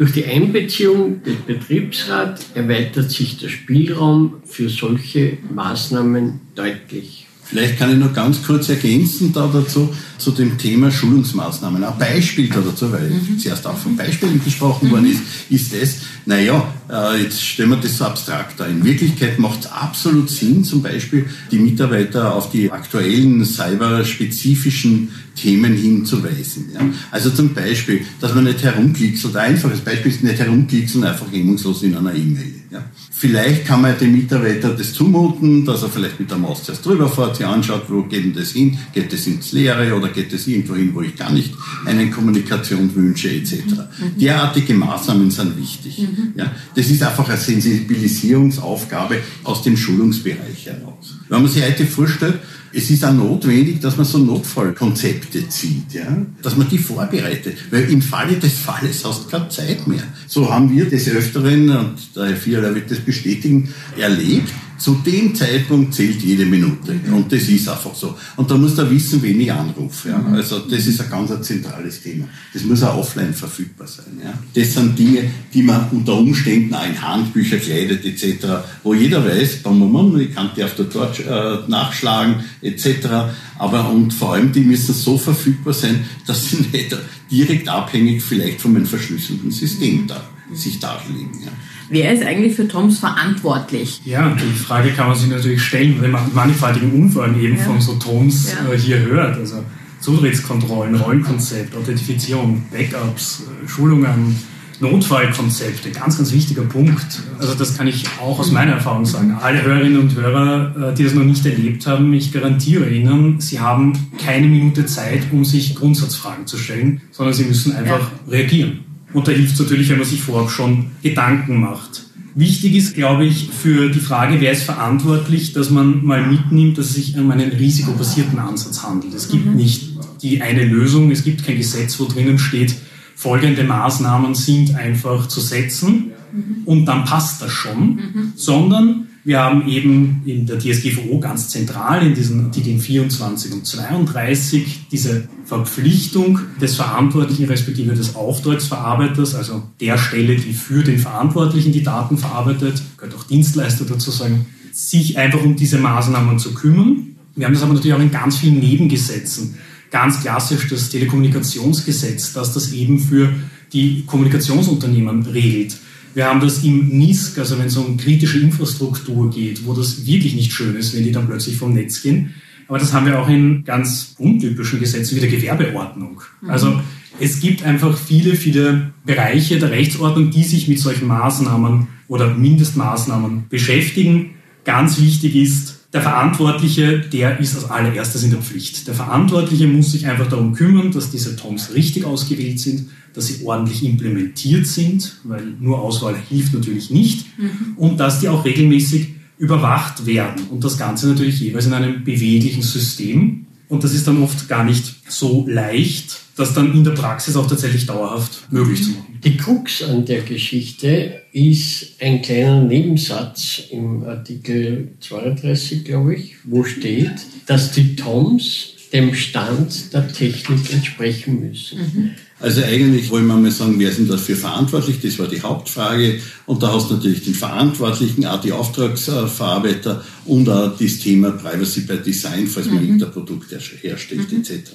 Durch 0.00 0.12
die 0.12 0.24
Einbeziehung 0.24 1.22
des 1.24 1.36
Betriebsrats 1.46 2.52
erweitert 2.54 3.10
sich 3.10 3.36
der 3.36 3.50
Spielraum 3.50 4.40
für 4.46 4.70
solche 4.70 5.36
Maßnahmen 5.52 6.40
deutlich. 6.54 7.26
Vielleicht 7.50 7.78
kann 7.78 7.90
ich 7.90 7.98
noch 7.98 8.12
ganz 8.12 8.42
kurz 8.44 8.68
ergänzen 8.68 9.32
da 9.32 9.50
dazu, 9.52 9.92
zu 10.18 10.30
dem 10.30 10.56
Thema 10.56 10.88
Schulungsmaßnahmen. 10.88 11.82
Ein 11.82 11.98
Beispiel 11.98 12.48
da 12.48 12.60
dazu, 12.60 12.92
weil 12.92 13.10
mhm. 13.10 13.40
zuerst 13.40 13.66
auch 13.66 13.76
von 13.76 13.96
Beispielen 13.96 14.40
gesprochen 14.44 14.86
mhm. 14.86 14.92
worden 14.92 15.10
ist, 15.10 15.22
ist 15.50 15.74
es, 15.74 15.96
naja, 16.26 16.72
äh, 16.88 17.22
jetzt 17.22 17.42
stellen 17.44 17.70
wir 17.70 17.78
das 17.78 17.98
so 17.98 18.04
abstrakt 18.04 18.60
da. 18.60 18.66
In 18.66 18.84
Wirklichkeit 18.84 19.40
macht 19.40 19.64
es 19.64 19.72
absolut 19.72 20.30
Sinn, 20.30 20.62
zum 20.62 20.80
Beispiel 20.80 21.26
die 21.50 21.58
Mitarbeiter 21.58 22.34
auf 22.36 22.52
die 22.52 22.70
aktuellen 22.70 23.44
cyberspezifischen 23.44 25.08
Themen 25.34 25.74
hinzuweisen. 25.74 26.70
Ja. 26.72 26.80
Also 27.10 27.30
zum 27.30 27.52
Beispiel, 27.52 28.02
dass 28.20 28.32
man 28.32 28.44
nicht 28.44 28.62
herumklickt, 28.62 29.24
oder 29.24 29.40
einfaches 29.40 29.80
Beispiel 29.80 30.12
ist 30.12 30.22
nicht 30.22 30.38
herumklickt 30.38 30.94
und 30.94 31.02
einfach 31.02 31.26
hemmungslos 31.32 31.82
in 31.82 31.96
einer 31.96 32.14
E-Mail. 32.14 32.54
Ja. 32.70 32.84
Vielleicht 33.20 33.66
kann 33.66 33.82
man 33.82 33.98
dem 33.98 34.12
Mitarbeiter 34.12 34.70
das 34.70 34.94
zumuten, 34.94 35.62
dass 35.66 35.82
er 35.82 35.90
vielleicht 35.90 36.18
mit 36.18 36.30
der 36.30 36.38
Maus 36.38 36.64
zuerst 36.64 36.86
drüber 36.86 37.06
fährt, 37.06 37.36
sich 37.36 37.44
anschaut, 37.44 37.82
wo 37.88 38.04
geht 38.04 38.24
denn 38.24 38.32
das 38.32 38.52
hin, 38.52 38.78
geht 38.94 39.12
das 39.12 39.26
ins 39.26 39.52
Leere 39.52 39.94
oder 39.94 40.08
geht 40.08 40.32
das 40.32 40.46
irgendwo 40.46 40.74
hin, 40.74 40.94
wo 40.94 41.02
ich 41.02 41.16
gar 41.16 41.30
nicht 41.30 41.52
eine 41.84 42.08
Kommunikation 42.08 42.94
wünsche, 42.94 43.30
etc. 43.30 43.52
Mhm. 43.52 44.18
Derartige 44.18 44.72
Maßnahmen 44.72 45.30
sind 45.30 45.58
wichtig. 45.58 45.98
Mhm. 45.98 46.32
Ja. 46.34 46.50
Das 46.74 46.88
ist 46.88 47.02
einfach 47.02 47.28
eine 47.28 47.36
Sensibilisierungsaufgabe 47.36 49.18
aus 49.44 49.64
dem 49.64 49.76
Schulungsbereich 49.76 50.64
heraus. 50.64 51.16
Wenn 51.28 51.42
man 51.42 51.50
sich 51.50 51.62
heute 51.62 51.84
vorstellt, 51.84 52.38
es 52.72 52.90
ist 52.90 53.04
auch 53.04 53.12
notwendig, 53.12 53.80
dass 53.80 53.96
man 53.96 54.06
so 54.06 54.18
Notfallkonzepte 54.18 55.48
zieht, 55.48 55.92
ja? 55.92 56.06
dass 56.42 56.56
man 56.56 56.68
die 56.68 56.78
vorbereitet, 56.78 57.56
weil 57.70 57.90
im 57.90 58.00
Falle 58.00 58.36
des 58.36 58.58
Falles 58.58 59.04
hast 59.04 59.24
du 59.24 59.28
keine 59.28 59.48
Zeit 59.48 59.86
mehr. 59.86 60.02
So 60.26 60.52
haben 60.52 60.70
wir 60.70 60.88
des 60.88 61.08
Öfteren, 61.08 61.68
und 61.70 61.96
der 62.14 62.26
Herr 62.26 62.36
Vierler 62.36 62.74
wird 62.74 62.90
das 62.90 63.00
bestätigen, 63.00 63.68
erlebt, 63.96 64.52
zu 64.80 64.94
dem 64.94 65.34
Zeitpunkt 65.34 65.92
zählt 65.92 66.22
jede 66.22 66.46
Minute. 66.46 66.98
Und 67.12 67.30
das 67.30 67.42
ist 67.42 67.68
einfach 67.68 67.94
so. 67.94 68.16
Und 68.36 68.50
da 68.50 68.56
muss 68.56 68.78
er 68.78 68.90
wissen, 68.90 69.22
wen 69.22 69.38
ich 69.38 69.52
anrufe. 69.52 70.08
Ja. 70.08 70.24
Also 70.32 70.60
das 70.60 70.86
ist 70.86 71.02
ein 71.02 71.10
ganz 71.10 71.30
ein 71.30 71.42
zentrales 71.42 72.02
Thema. 72.02 72.26
Das 72.54 72.64
muss 72.64 72.82
auch 72.82 72.96
offline 72.96 73.34
verfügbar 73.34 73.86
sein. 73.86 74.18
Ja. 74.24 74.32
Das 74.54 74.72
sind 74.72 74.98
Dinge, 74.98 75.24
die 75.52 75.62
man 75.62 75.90
unter 75.90 76.14
Umständen 76.14 76.74
auch 76.74 76.86
in 76.86 77.00
Handbücher 77.00 77.58
kleidet 77.58 78.06
etc., 78.06 78.46
wo 78.82 78.94
jeder 78.94 79.22
weiß, 79.22 79.56
ich 79.56 80.34
kann 80.34 80.50
die 80.56 80.64
auf 80.64 80.74
der 80.74 80.88
Torch 80.88 81.20
äh, 81.20 81.58
nachschlagen 81.68 82.36
etc. 82.62 83.34
Aber 83.58 83.90
und 83.90 84.14
vor 84.14 84.32
allem, 84.32 84.50
die 84.50 84.60
müssen 84.60 84.94
so 84.94 85.18
verfügbar 85.18 85.74
sein, 85.74 86.06
dass 86.26 86.48
sie 86.48 86.56
nicht 86.72 86.96
direkt 87.30 87.68
abhängig 87.68 88.22
vielleicht 88.22 88.62
von 88.62 88.74
einem 88.74 88.86
verschlüsselten 88.86 89.50
System 89.50 90.06
da, 90.06 90.24
sich 90.54 90.80
darlegen. 90.80 91.38
Ja. 91.44 91.52
Wer 91.90 92.14
ist 92.14 92.24
eigentlich 92.24 92.54
für 92.54 92.68
Toms 92.68 93.00
verantwortlich? 93.00 94.00
Ja, 94.04 94.34
die 94.34 94.56
Frage 94.56 94.90
kann 94.90 95.08
man 95.08 95.16
sich 95.16 95.28
natürlich 95.28 95.62
stellen, 95.62 95.96
wenn 96.00 96.12
man 96.12 96.32
mannigfaltigen 96.32 96.92
Umfang 96.92 97.38
eben 97.40 97.56
ja. 97.56 97.64
von 97.64 97.80
so 97.80 97.94
Toms 97.94 98.52
ja. 98.52 98.72
äh, 98.72 98.78
hier 98.78 99.00
hört. 99.00 99.36
Also 99.36 99.64
Zutrittskontrollen, 99.98 100.94
Rollenkonzept, 100.94 101.76
Authentifizierung, 101.76 102.62
Backups, 102.70 103.42
äh, 103.42 103.68
Schulungen, 103.68 104.36
Notfallkonzepte, 104.78 105.90
ganz, 105.90 106.16
ganz 106.16 106.32
wichtiger 106.32 106.62
Punkt. 106.62 107.20
Also 107.38 107.54
das 107.54 107.76
kann 107.76 107.88
ich 107.88 108.04
auch 108.20 108.38
aus 108.38 108.52
meiner 108.52 108.72
Erfahrung 108.72 109.04
sagen. 109.04 109.36
Alle 109.38 109.62
Hörerinnen 109.62 109.98
und 109.98 110.14
Hörer, 110.14 110.92
äh, 110.92 110.94
die 110.94 111.02
das 111.04 111.14
noch 111.14 111.24
nicht 111.24 111.44
erlebt 111.44 111.88
haben, 111.88 112.14
ich 112.14 112.32
garantiere 112.32 112.88
Ihnen, 112.88 113.40
Sie 113.40 113.58
haben 113.58 113.92
keine 114.24 114.46
Minute 114.46 114.86
Zeit, 114.86 115.24
um 115.32 115.44
sich 115.44 115.74
Grundsatzfragen 115.74 116.46
zu 116.46 116.56
stellen, 116.56 117.02
sondern 117.10 117.34
Sie 117.34 117.44
müssen 117.44 117.74
einfach 117.74 117.98
ja. 117.98 118.30
reagieren. 118.30 118.89
Und 119.12 119.26
da 119.26 119.32
hilft 119.32 119.54
es 119.54 119.60
natürlich, 119.60 119.88
wenn 119.88 119.98
man 119.98 120.06
sich 120.06 120.20
vorab 120.20 120.50
schon 120.50 120.92
Gedanken 121.02 121.60
macht. 121.60 122.06
Wichtig 122.34 122.76
ist, 122.76 122.94
glaube 122.94 123.24
ich, 123.24 123.50
für 123.50 123.88
die 123.88 123.98
Frage, 123.98 124.40
wer 124.40 124.52
ist 124.52 124.62
verantwortlich, 124.62 125.52
dass 125.52 125.70
man 125.70 126.04
mal 126.04 126.24
mitnimmt, 126.24 126.78
dass 126.78 126.86
es 126.86 126.94
sich 126.94 127.18
um 127.18 127.30
einen 127.30 127.50
risikobasierten 127.50 128.38
Ansatz 128.38 128.84
handelt. 128.84 129.14
Es 129.14 129.28
gibt 129.28 129.46
mhm. 129.46 129.56
nicht 129.56 129.90
die 130.22 130.40
eine 130.40 130.64
Lösung, 130.64 131.10
es 131.10 131.24
gibt 131.24 131.44
kein 131.44 131.56
Gesetz, 131.56 131.98
wo 131.98 132.04
drinnen 132.04 132.38
steht, 132.38 132.76
folgende 133.16 133.64
Maßnahmen 133.64 134.34
sind 134.34 134.76
einfach 134.76 135.26
zu 135.26 135.40
setzen 135.40 136.12
mhm. 136.32 136.62
und 136.64 136.86
dann 136.86 137.04
passt 137.04 137.42
das 137.42 137.52
schon, 137.52 137.96
mhm. 137.96 138.32
sondern 138.36 139.08
wir 139.22 139.38
haben 139.38 139.68
eben 139.68 140.22
in 140.24 140.46
der 140.46 140.58
DSGVO 140.58 141.20
ganz 141.20 141.50
zentral 141.50 142.06
in 142.06 142.14
diesen 142.14 142.46
Artikeln 142.46 142.80
24 142.80 143.52
und 143.52 143.66
32 143.66 144.86
diese 144.90 145.28
Verpflichtung 145.44 146.40
des 146.60 146.76
Verantwortlichen 146.76 147.44
respektive 147.44 147.94
des 147.94 148.14
Auftragsverarbeiters, 148.14 149.34
also 149.34 149.62
der 149.80 149.98
Stelle, 149.98 150.36
die 150.36 150.54
für 150.54 150.82
den 150.82 150.98
Verantwortlichen 150.98 151.72
die 151.72 151.82
Daten 151.82 152.16
verarbeitet, 152.16 152.82
gehört 152.96 153.14
auch 153.14 153.24
Dienstleister 153.24 153.84
dazu 153.84 154.10
sagen, 154.10 154.46
sich 154.72 155.18
einfach 155.18 155.42
um 155.42 155.56
diese 155.56 155.78
Maßnahmen 155.78 156.38
zu 156.38 156.54
kümmern. 156.54 157.16
Wir 157.36 157.46
haben 157.46 157.54
das 157.54 157.62
aber 157.62 157.74
natürlich 157.74 157.94
auch 157.94 158.00
in 158.00 158.10
ganz 158.10 158.38
vielen 158.38 158.60
Nebengesetzen. 158.60 159.56
Ganz 159.90 160.20
klassisch 160.20 160.68
das 160.68 160.88
Telekommunikationsgesetz, 160.88 162.32
das 162.32 162.54
das 162.54 162.72
eben 162.72 162.98
für 162.98 163.32
die 163.72 164.04
Kommunikationsunternehmen 164.06 165.26
regelt. 165.26 165.76
Wir 166.14 166.26
haben 166.26 166.40
das 166.40 166.64
im 166.64 166.88
NISC, 166.88 167.38
also 167.38 167.58
wenn 167.58 167.66
es 167.66 167.76
um 167.76 167.96
kritische 167.96 168.40
Infrastruktur 168.40 169.30
geht, 169.30 169.64
wo 169.64 169.74
das 169.74 170.06
wirklich 170.06 170.34
nicht 170.34 170.52
schön 170.52 170.74
ist, 170.76 170.94
wenn 170.94 171.04
die 171.04 171.12
dann 171.12 171.26
plötzlich 171.26 171.56
vom 171.56 171.72
Netz 171.72 172.02
gehen. 172.02 172.34
Aber 172.68 172.78
das 172.78 172.92
haben 172.92 173.06
wir 173.06 173.20
auch 173.20 173.28
in 173.28 173.64
ganz 173.64 174.14
untypischen 174.18 174.80
Gesetzen 174.80 175.16
wie 175.16 175.20
der 175.20 175.30
Gewerbeordnung. 175.30 176.22
Mhm. 176.40 176.50
Also 176.50 176.80
es 177.18 177.40
gibt 177.40 177.64
einfach 177.64 177.98
viele, 177.98 178.34
viele 178.34 178.92
Bereiche 179.04 179.58
der 179.58 179.70
Rechtsordnung, 179.70 180.30
die 180.30 180.44
sich 180.44 180.68
mit 180.68 180.78
solchen 180.78 181.08
Maßnahmen 181.08 181.88
oder 182.08 182.34
Mindestmaßnahmen 182.34 183.48
beschäftigen. 183.48 184.30
Ganz 184.64 185.00
wichtig 185.00 185.36
ist, 185.36 185.79
der 185.92 186.02
Verantwortliche, 186.02 187.00
der 187.00 187.40
ist 187.40 187.56
als 187.56 187.68
allererstes 187.68 188.22
in 188.22 188.30
der 188.30 188.40
Pflicht. 188.40 188.86
Der 188.86 188.94
Verantwortliche 188.94 189.66
muss 189.66 189.90
sich 189.90 190.06
einfach 190.06 190.28
darum 190.28 190.54
kümmern, 190.54 190.92
dass 190.92 191.10
diese 191.10 191.34
TOMs 191.34 191.74
richtig 191.74 192.04
ausgewählt 192.04 192.60
sind, 192.60 192.90
dass 193.12 193.26
sie 193.26 193.44
ordentlich 193.44 193.84
implementiert 193.84 194.66
sind, 194.66 195.16
weil 195.24 195.42
nur 195.58 195.80
Auswahl 195.80 196.14
hilft 196.28 196.54
natürlich 196.54 196.90
nicht, 196.90 197.26
mhm. 197.38 197.74
und 197.76 197.98
dass 197.98 198.20
die 198.20 198.28
auch 198.28 198.44
regelmäßig 198.44 199.14
überwacht 199.38 200.06
werden. 200.06 200.44
Und 200.50 200.62
das 200.62 200.78
Ganze 200.78 201.08
natürlich 201.08 201.40
jeweils 201.40 201.66
in 201.66 201.72
einem 201.72 202.04
beweglichen 202.04 202.62
System. 202.62 203.46
Und 203.68 203.82
das 203.82 203.94
ist 203.94 204.06
dann 204.06 204.22
oft 204.22 204.48
gar 204.48 204.64
nicht 204.64 204.96
so 205.08 205.46
leicht, 205.48 206.19
das 206.40 206.54
dann 206.54 206.72
in 206.72 206.82
der 206.84 206.92
Praxis 206.92 207.36
auch 207.36 207.46
tatsächlich 207.46 207.86
dauerhaft 207.86 208.50
möglich 208.50 208.82
zu 208.82 208.90
machen. 208.90 209.18
Die 209.22 209.36
Krux 209.36 209.82
an 209.82 210.06
der 210.06 210.22
Geschichte 210.22 211.22
ist 211.32 212.00
ein 212.00 212.22
kleiner 212.22 212.62
Nebensatz 212.62 213.64
im 213.70 214.04
Artikel 214.04 214.92
32, 215.00 215.84
glaube 215.84 216.14
ich, 216.14 216.36
wo 216.44 216.64
steht, 216.64 217.12
dass 217.46 217.72
die 217.72 217.94
TOMs 217.94 218.74
dem 218.92 219.14
Stand 219.14 219.92
der 219.92 220.08
Technik 220.08 220.72
entsprechen 220.72 221.40
müssen. 221.40 221.78
Mhm. 221.78 222.10
Also 222.40 222.62
eigentlich 222.62 223.10
wollen 223.10 223.26
wir 223.26 223.36
mal 223.36 223.50
sagen, 223.50 223.74
wer 223.78 223.92
sind 223.92 224.10
dafür 224.10 224.34
verantwortlich? 224.34 224.98
Das 225.02 225.18
war 225.18 225.26
die 225.26 225.42
Hauptfrage. 225.42 226.20
Und 226.46 226.62
da 226.62 226.72
hast 226.72 226.90
du 226.90 226.94
natürlich 226.94 227.24
den 227.24 227.34
Verantwortlichen, 227.34 228.26
auch 228.26 228.40
die 228.40 228.52
Auftragsverarbeiter 228.52 230.02
und 230.24 230.48
auch 230.48 230.76
das 230.76 230.98
Thema 230.98 231.32
Privacy 231.32 231.82
by 231.82 231.98
Design, 231.98 232.46
falls 232.46 232.66
man 232.66 232.76
mhm. 232.76 232.84
irgendein 232.84 233.12
Produkt 233.12 233.50
herstellt, 233.82 234.32
mhm. 234.32 234.40
etc. 234.40 234.70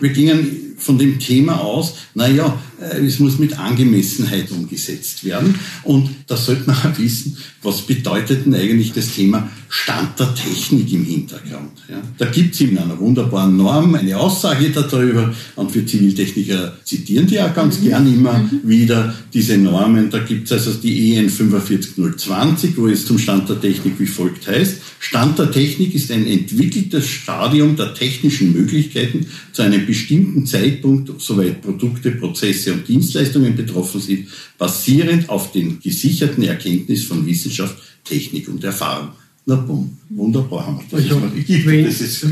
Wir 0.00 0.10
gingen 0.10 0.74
von 0.78 0.96
dem 0.96 1.18
Thema 1.18 1.60
aus, 1.60 1.94
naja, 2.14 2.56
es 3.04 3.18
muss 3.18 3.38
mit 3.38 3.58
Angemessenheit 3.58 4.50
umgesetzt 4.50 5.24
werden. 5.24 5.54
Und 5.84 6.10
da 6.26 6.36
sollte 6.36 6.64
man 6.66 6.76
auch 6.76 6.98
wissen, 6.98 7.36
was 7.62 7.82
bedeutet 7.82 8.46
denn 8.46 8.54
eigentlich 8.54 8.92
das 8.92 9.14
Thema 9.14 9.48
Stand 9.68 10.18
der 10.18 10.34
Technik 10.34 10.92
im 10.92 11.04
Hintergrund. 11.04 11.72
Ja? 11.88 12.02
Da 12.18 12.26
gibt 12.26 12.54
es 12.54 12.60
in 12.60 12.76
einer 12.76 12.98
wunderbaren 12.98 13.56
Norm 13.56 13.94
eine 13.94 14.18
Aussage 14.18 14.70
darüber 14.70 15.34
und 15.56 15.70
für 15.70 15.86
Ziviltechniker 15.86 16.76
zitieren 16.84 17.26
die 17.26 17.40
auch 17.40 17.54
ganz 17.54 17.80
mhm. 17.80 17.84
gern 17.84 18.14
immer 18.14 18.38
mhm. 18.38 18.60
wieder 18.64 19.14
diese 19.32 19.56
Normen. 19.56 20.10
Da 20.10 20.18
gibt 20.18 20.50
es 20.50 20.52
also 20.52 20.74
die 20.74 21.16
EN 21.16 21.30
45020, 21.30 22.76
wo 22.76 22.86
es 22.88 23.06
zum 23.06 23.18
Stand 23.18 23.48
der 23.48 23.60
Technik 23.60 23.98
wie 23.98 24.06
folgt 24.06 24.46
heißt. 24.46 24.76
Stand 24.98 25.38
der 25.38 25.50
Technik 25.50 25.94
ist 25.94 26.12
ein 26.12 26.26
entwickeltes 26.26 27.08
Stadium 27.08 27.74
der 27.74 27.94
technischen 27.94 28.52
Möglichkeiten 28.52 29.26
zu 29.52 29.62
einem 29.62 29.86
bestimmten 29.86 30.46
Zeitpunkt, 30.46 31.10
soweit 31.20 31.62
Produkte, 31.62 32.12
Prozesse 32.12 32.71
und 32.72 32.88
Dienstleistungen 32.88 33.54
betroffen 33.54 34.00
sind, 34.00 34.28
basierend 34.58 35.28
auf 35.28 35.52
den 35.52 35.80
gesicherten 35.80 36.42
Erkenntnis 36.44 37.04
von 37.04 37.24
Wissenschaft, 37.26 37.76
Technik 38.04 38.48
und 38.48 38.64
Erfahrung. 38.64 39.10
Na 39.44 39.56
bumm, 39.56 39.98
wunderbar 40.10 40.66
haben 40.66 40.78
wir 40.78 40.98
das. 40.98 41.12
Also, 41.12 41.32
ich, 41.34 41.66
wenn, 41.66 41.84
das 41.84 42.00
ist 42.00 42.30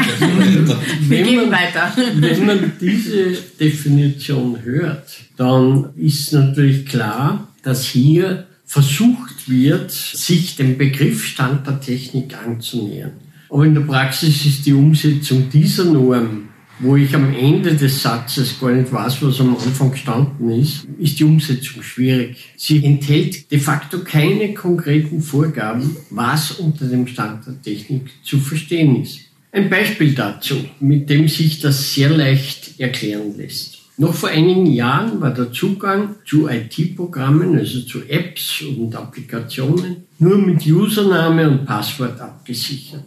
wir 1.09 1.23
gehen 1.23 1.51
weiter. 1.51 1.93
Wenn 2.15 2.47
man 2.47 2.73
diese 2.81 3.33
Definition 3.59 4.63
hört, 4.63 5.09
dann 5.37 5.89
ist 5.97 6.33
natürlich 6.33 6.87
klar, 6.87 7.49
dass 7.65 7.87
hier 7.87 8.47
versucht 8.65 9.49
wird, 9.49 9.91
sich 9.91 10.55
dem 10.55 10.79
Begriff 10.79 11.25
Stand 11.25 11.67
der 11.67 11.81
Technik 11.81 12.37
anzunähern. 12.47 13.13
Aber 13.49 13.65
in 13.65 13.75
der 13.75 13.81
Praxis 13.81 14.47
ist 14.47 14.65
die 14.65 14.73
Umsetzung 14.73 15.51
dieser 15.51 15.87
Norm 15.87 16.50
wo 16.81 16.97
ich 16.97 17.15
am 17.15 17.35
Ende 17.35 17.75
des 17.75 18.03
Satzes 18.03 18.59
gar 18.59 18.73
nicht 18.73 18.93
weiß, 18.93 19.23
was 19.23 19.41
am 19.41 19.57
Anfang 19.57 19.91
gestanden 19.91 20.51
ist, 20.51 20.87
ist 20.99 21.19
die 21.19 21.25
Umsetzung 21.25 21.83
schwierig. 21.83 22.37
Sie 22.57 22.85
enthält 22.85 23.51
de 23.51 23.59
facto 23.59 23.99
keine 24.01 24.55
konkreten 24.55 25.21
Vorgaben, 25.21 25.97
was 26.11 26.53
unter 26.53 26.87
dem 26.87 27.07
Stand 27.07 27.47
der 27.47 27.61
Technik 27.61 28.11
zu 28.25 28.39
verstehen 28.39 29.03
ist. 29.03 29.21
Ein 29.53 29.69
Beispiel 29.69 30.15
dazu, 30.15 30.57
mit 30.81 31.11
dem 31.11 31.29
sich 31.29 31.61
das 31.61 31.93
sehr 31.93 32.11
leicht 32.11 32.79
erklären 32.81 33.37
lässt. 33.37 33.79
Noch 33.99 34.15
vor 34.15 34.31
einigen 34.31 34.67
Jahren 34.67 35.21
war 35.21 35.35
der 35.35 35.53
Zugang 35.53 36.15
zu 36.25 36.49
IT-Programmen, 36.49 37.59
also 37.59 37.83
zu 37.83 38.03
Apps 38.09 38.63
und 38.63 38.95
Applikationen, 38.97 40.05
nur 40.19 40.39
mit 40.39 40.65
Username 40.65 41.51
und 41.51 41.67
Passwort 41.67 42.19
abgesichert. 42.19 43.05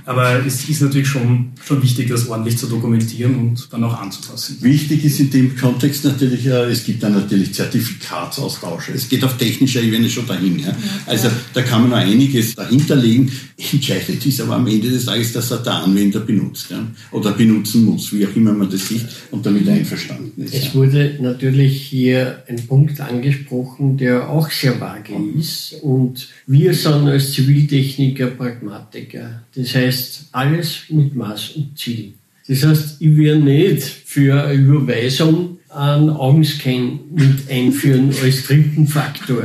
Aber 0.04 0.44
es 0.44 0.68
ist 0.68 0.82
natürlich 0.82 1.06
schon, 1.08 1.52
schon 1.64 1.80
wichtig, 1.82 2.08
das 2.08 2.28
ordentlich 2.28 2.58
zu 2.58 2.66
dokumentieren 2.66 3.36
und 3.36 3.72
dann 3.72 3.84
auch 3.84 4.00
anzupassen. 4.00 4.58
Wichtig 4.60 5.04
ist 5.04 5.20
in 5.20 5.30
dem 5.30 5.56
Kontext 5.56 6.04
natürlich, 6.04 6.44
es 6.46 6.84
gibt 6.84 7.02
dann 7.02 7.14
natürlich 7.14 7.54
Zertifikatsaustausche. 7.54 8.92
Es 8.92 9.08
geht 9.08 9.22
auf 9.22 9.36
technischer 9.36 9.80
Ebene 9.80 10.10
schon 10.10 10.26
dahin. 10.26 10.58
Ja. 10.58 10.76
Also 11.06 11.28
da 11.54 11.62
kann 11.62 11.82
man 11.82 11.90
noch 11.90 11.96
einiges 11.96 12.56
dahinterlegen. 12.56 13.30
Entscheidend 13.72 14.26
ist 14.26 14.40
aber 14.40 14.56
am 14.56 14.66
Ende 14.66 14.90
des 14.90 15.04
Tages, 15.04 15.32
dass 15.32 15.52
er 15.52 15.58
der 15.58 15.74
Anwender 15.74 16.20
benutzt 16.20 16.70
ja. 16.70 16.84
oder 17.12 17.32
benutzen 17.32 17.84
muss, 17.84 18.12
wie 18.12 18.26
auch 18.26 18.34
immer 18.34 18.52
man 18.52 18.68
das 18.68 18.88
sieht 18.88 19.06
und 19.30 19.46
damit 19.46 19.68
einverstanden 19.68 20.42
ist. 20.42 20.54
Es 20.54 20.74
wurde 20.74 21.18
natürlich 21.20 21.82
hier 21.82 22.42
ein 22.48 22.66
Punkt 22.66 23.00
angesprochen, 23.00 23.96
der 23.96 24.28
auch 24.28 24.50
sehr 24.50 24.80
vage 24.80 25.12
ist 25.38 25.74
und 25.82 26.28
wir 26.46 26.74
sind 26.74 27.08
als 27.08 27.32
Ziviltechniker 27.32 28.26
Pragmatiker. 28.28 29.42
Das 29.54 29.74
heißt, 29.74 30.28
alles 30.32 30.84
mit 30.88 31.14
Maß 31.14 31.50
und 31.56 31.78
Ziel. 31.78 32.14
Das 32.48 32.64
heißt, 32.64 32.96
ich 33.00 33.16
werde 33.16 33.40
nicht 33.40 33.82
für 33.82 34.44
eine 34.44 34.54
Überweisung 34.54 35.58
einen 35.68 36.10
Augenscan 36.10 37.00
mit 37.14 37.50
einführen 37.50 38.12
als 38.22 38.46
dritten 38.46 38.86
Faktor. 38.86 39.44